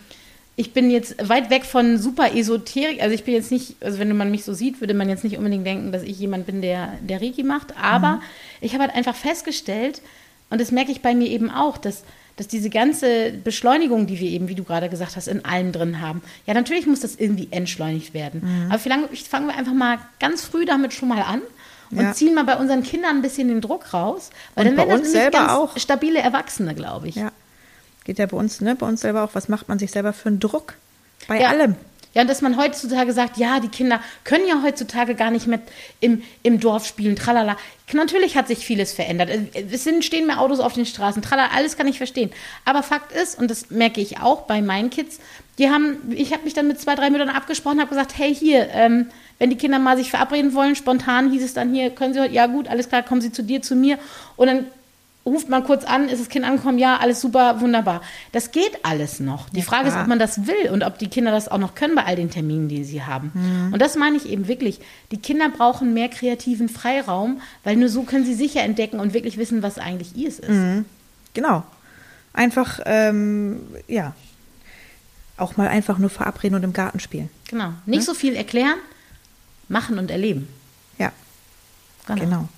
[0.58, 3.00] ich bin jetzt weit weg von super Esoterik.
[3.00, 5.38] Also ich bin jetzt nicht, also wenn man mich so sieht, würde man jetzt nicht
[5.38, 7.76] unbedingt denken, dass ich jemand bin, der, der Reiki macht.
[7.80, 8.20] Aber
[8.60, 10.02] ich habe halt einfach festgestellt,
[10.50, 12.02] und das merke ich bei mir eben auch, dass,
[12.36, 16.00] dass diese ganze Beschleunigung, die wir eben, wie du gerade gesagt hast, in allem drin
[16.00, 18.66] haben, ja, natürlich muss das irgendwie entschleunigt werden.
[18.68, 21.40] Aber vielleicht fangen wir einfach mal ganz früh damit schon mal an.
[21.92, 22.12] Und Ja.
[22.12, 24.30] ziehen mal bei unseren Kindern ein bisschen den Druck raus.
[24.56, 25.76] Weil Und dann bei werden das nämlich ganz auch.
[25.78, 27.14] stabile Erwachsene, glaube ich.
[27.14, 27.30] Ja.
[28.08, 28.74] Geht ja bei uns, ne?
[28.74, 30.76] Bei uns selber auch, was macht man sich selber für einen Druck?
[31.26, 31.50] Bei ja.
[31.50, 31.74] allem.
[32.14, 35.60] Ja, und dass man heutzutage sagt, ja, die Kinder können ja heutzutage gar nicht mehr
[36.00, 37.58] im, im Dorf spielen, tralala.
[37.92, 39.28] Natürlich hat sich vieles verändert.
[39.52, 42.30] Es sind, stehen mehr Autos auf den Straßen, tralala, alles kann ich verstehen.
[42.64, 45.20] Aber Fakt ist, und das merke ich auch bei meinen Kids,
[45.58, 48.70] die haben, ich habe mich dann mit zwei, drei Müttern abgesprochen, habe gesagt, hey, hier,
[48.72, 52.20] ähm, wenn die Kinder mal sich verabreden wollen, spontan hieß es dann hier, können sie
[52.20, 53.98] heute, ja gut, alles klar, kommen sie zu dir, zu mir.
[54.36, 54.66] Und dann
[55.28, 58.02] ruft man kurz an, ist das Kind angekommen, ja, alles super, wunderbar.
[58.32, 59.48] Das geht alles noch.
[59.50, 60.02] Die Ja, Frage ist, klar.
[60.02, 62.30] ob man das will und ob die Kinder das auch noch können bei all den
[62.30, 63.30] Terminen, die sie haben.
[63.34, 63.72] Mhm.
[63.72, 64.80] Und das meine ich eben wirklich.
[65.12, 69.36] Die Kinder brauchen mehr kreativen Freiraum, weil nur so können sie sicher entdecken und wirklich
[69.38, 70.48] wissen, was eigentlich ihrs ist.
[70.50, 70.84] Mhm.
[71.34, 71.62] Genau.
[72.32, 74.14] Einfach, ähm, ja.
[75.36, 77.30] Auch mal einfach nur verabreden und im Garten spielen.
[77.48, 77.72] Genau.
[77.86, 78.74] Nicht so viel erklären,
[79.68, 80.48] machen und erleben.
[80.98, 81.12] Ja,
[82.06, 82.20] Genau.
[82.20, 82.48] genau.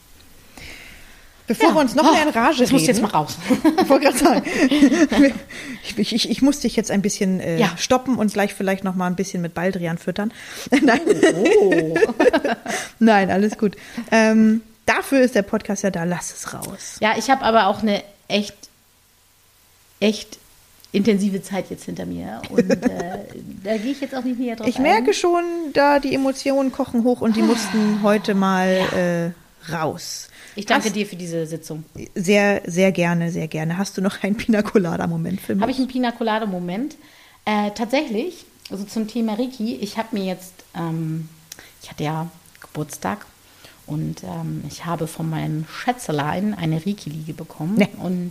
[1.51, 1.75] Bevor Ja.
[1.75, 2.91] wir uns noch mehr in Rage Das muss reden.
[2.93, 3.37] jetzt mal raus.
[3.83, 4.43] Ich wollte gerade sagen,
[5.99, 7.73] ich, ich, ich muss dich jetzt ein bisschen äh, Ja.
[7.77, 10.33] stoppen und gleich vielleicht noch mal ein bisschen mit Baldrian füttern.
[10.83, 11.01] Nein,
[11.61, 11.95] Oh.
[13.01, 13.77] nein, alles gut.
[14.13, 16.05] Ähm, dafür ist der Podcast ja da.
[16.05, 16.97] Lass es raus.
[17.01, 18.55] Ja, ich habe aber auch eine echt,
[19.99, 20.39] echt
[20.93, 22.43] intensive Zeit jetzt hinter mir.
[22.51, 22.79] Und äh,
[23.65, 24.83] da gehe ich jetzt auch nicht näher drauf Ich ein.
[24.83, 25.43] merke schon,
[25.73, 29.33] da die Emotionen kochen hoch und die mussten heute mal
[29.69, 30.29] äh, raus.
[30.57, 31.85] Ich danke Hast- dir für diese Sitzung.
[32.15, 33.79] Sehr, sehr gerne, sehr gerne.
[33.79, 35.63] Hast du noch einen Pina Colada-Moment für mich?
[35.63, 36.97] Habe ich einen Pina Colada Moment?
[37.45, 41.29] Äh, tatsächlich, also zum Thema Reiki, ich habe mir jetzt, ähm,
[41.83, 42.29] ich hatte ja
[42.61, 43.27] Geburtstag
[43.87, 47.89] und ähm, ich habe von meinem Schätzelein eine Reiki-Liege bekommen Nee.
[48.03, 48.31] und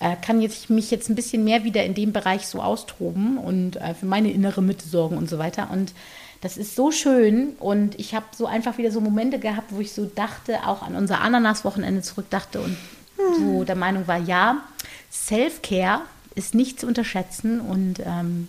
[0.00, 3.76] äh, kann jetzt mich jetzt ein bisschen mehr wieder in dem Bereich so austoben und
[3.76, 5.92] äh, für meine innere Mitte sorgen und so weiter und
[6.40, 9.92] das ist so schön und ich habe so einfach wieder so Momente gehabt, wo ich
[9.92, 12.76] so dachte, auch an unser Ananas-Wochenende zurückdachte und
[13.36, 14.62] so der Meinung war, ja,
[15.10, 16.02] Self-Care
[16.34, 18.48] ist nicht zu unterschätzen und ähm,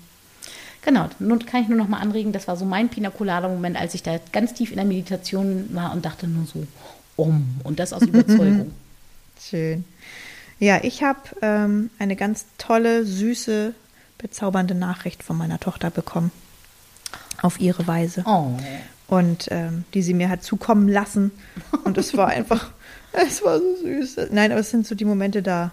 [0.84, 3.96] genau, nun kann ich nur noch mal anregen, das war so mein Pina Colada-Moment, als
[3.96, 6.68] ich da ganz tief in der Meditation war und dachte nur so,
[7.16, 8.74] um und das aus Überzeugung.
[9.42, 9.86] Schön.
[10.60, 13.74] Ja, ich habe ähm, eine ganz tolle, süße,
[14.18, 16.32] bezaubernde Nachricht von meiner Tochter bekommen.
[17.42, 18.24] Auf ihre Weise.
[18.26, 18.58] Oh.
[19.08, 21.32] Und ähm, die sie mir hat zukommen lassen.
[21.84, 22.72] Und es war einfach,
[23.14, 24.18] es war so süß.
[24.32, 25.72] Nein, aber es sind so die Momente da,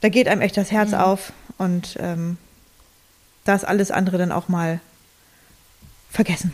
[0.00, 1.32] da geht einem echt das Herz auf.
[1.58, 2.38] und ähm,
[3.44, 4.80] da ist alles andere dann auch mal
[6.10, 6.52] vergessen.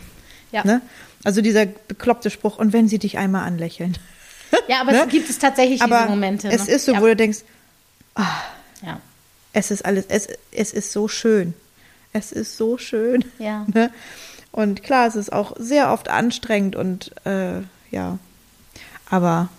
[0.51, 0.63] Ja.
[0.65, 0.81] Ne?
[1.23, 3.97] Also dieser bekloppte Spruch, und wenn sie dich einmal anlächeln.
[4.67, 5.03] Ja, aber Ne?
[5.05, 6.49] es gibt es tatsächlich Aber diese Momente.
[6.49, 6.73] es ne?
[6.73, 7.01] ist so, ja.
[7.01, 7.39] wo du denkst,
[8.81, 8.99] ja.
[9.53, 11.53] es ist alles, es, es ist so schön.
[12.13, 13.23] Es ist so schön.
[13.37, 13.65] Ja.
[13.73, 13.91] Ne?
[14.51, 18.17] Und klar, es ist auch sehr oft anstrengend und äh, ja,
[19.09, 19.49] aber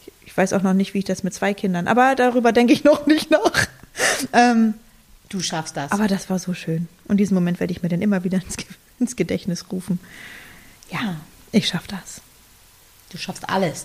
[0.00, 2.72] ich, ich weiß auch noch nicht, wie ich das mit zwei Kindern, aber darüber denke
[2.72, 3.66] ich noch nicht nach.
[4.32, 4.74] Ähm,
[5.28, 5.92] Du schaffst das.
[5.92, 6.88] aber das war so schön.
[7.08, 8.56] Und diesen Moment werde ich mir dann immer wieder ins,
[8.98, 9.98] ins Gedächtnis rufen.
[10.90, 11.16] Ja,
[11.52, 12.20] ich schaffe das.
[13.10, 13.84] du schaffst alles.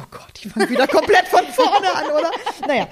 [0.00, 2.30] Oh Gott, ich fange wieder komplett von vorne an, oder?
[2.68, 2.86] Naja,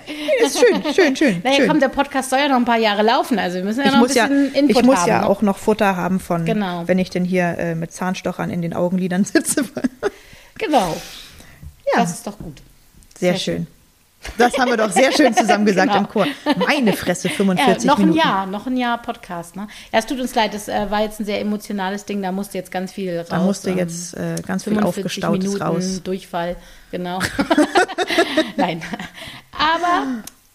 [0.45, 1.41] ist schön, schön, schön.
[1.45, 1.69] Naja, schön.
[1.69, 3.93] komm, der Podcast soll ja noch ein paar Jahre laufen, also wir müssen ja ich
[3.93, 5.09] noch muss ein ja, bisschen Input ich muss haben.
[5.09, 5.29] ja ne?
[5.29, 6.83] auch noch Futter haben von, Genau.
[6.89, 9.65] wenn ich denn hier äh, mit Zahnstochern in den Augenlidern sitze.
[10.59, 10.97] Genau.
[11.95, 12.01] Ja.
[12.01, 12.61] Das ist doch gut.
[13.17, 13.67] Sehr, Sehr schön.
[14.39, 16.01] Das haben wir doch sehr schön zusammen gesagt Genau.
[16.01, 16.27] im Chor.
[16.67, 18.19] Meine Fresse, Ja, 45 noch Minuten.
[18.19, 19.55] ein Jahr, noch ein Jahr Podcast.
[19.57, 19.69] Ne?
[19.93, 22.59] Ja, es tut uns leid, das äh, war jetzt ein sehr emotionales Ding, da musste
[22.59, 23.27] jetzt ganz viel raus.
[23.31, 26.01] Da musste ähm, jetzt äh, ganz viel 45 Aufgestautes Minuten raus.
[26.03, 26.57] Durchfall,
[26.91, 27.21] genau.
[28.57, 28.83] Nein.
[29.53, 30.07] Aber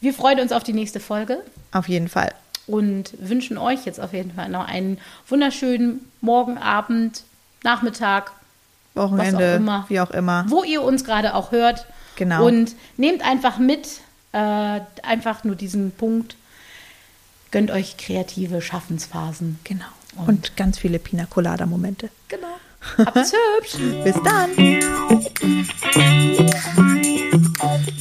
[0.02, 1.38] wir freuen uns auf die nächste Folge
[1.72, 2.34] Auf jeden Fall.
[2.68, 4.98] und wünschen euch jetzt auf jeden Fall noch einen
[5.28, 7.24] wunderschönen Morgen, Abend,
[7.64, 8.32] Nachmittag,
[8.96, 9.86] Wochenende, immer.
[9.88, 10.46] wie auch immer.
[10.50, 11.86] wo ihr uns gerade auch hört.
[12.22, 12.46] Genau.
[12.46, 14.02] Und nehmt einfach mit,
[14.32, 16.36] äh, einfach nur diesen Punkt.
[17.50, 19.58] Gönnt euch kreative Schaffensphasen.
[19.64, 19.88] Genau.
[20.28, 22.12] Und, ganz viele Pina Colada Momente.
[22.28, 22.46] Genau.
[23.00, 23.78] Habt's hübsch.
[24.04, 24.56] Bis dann.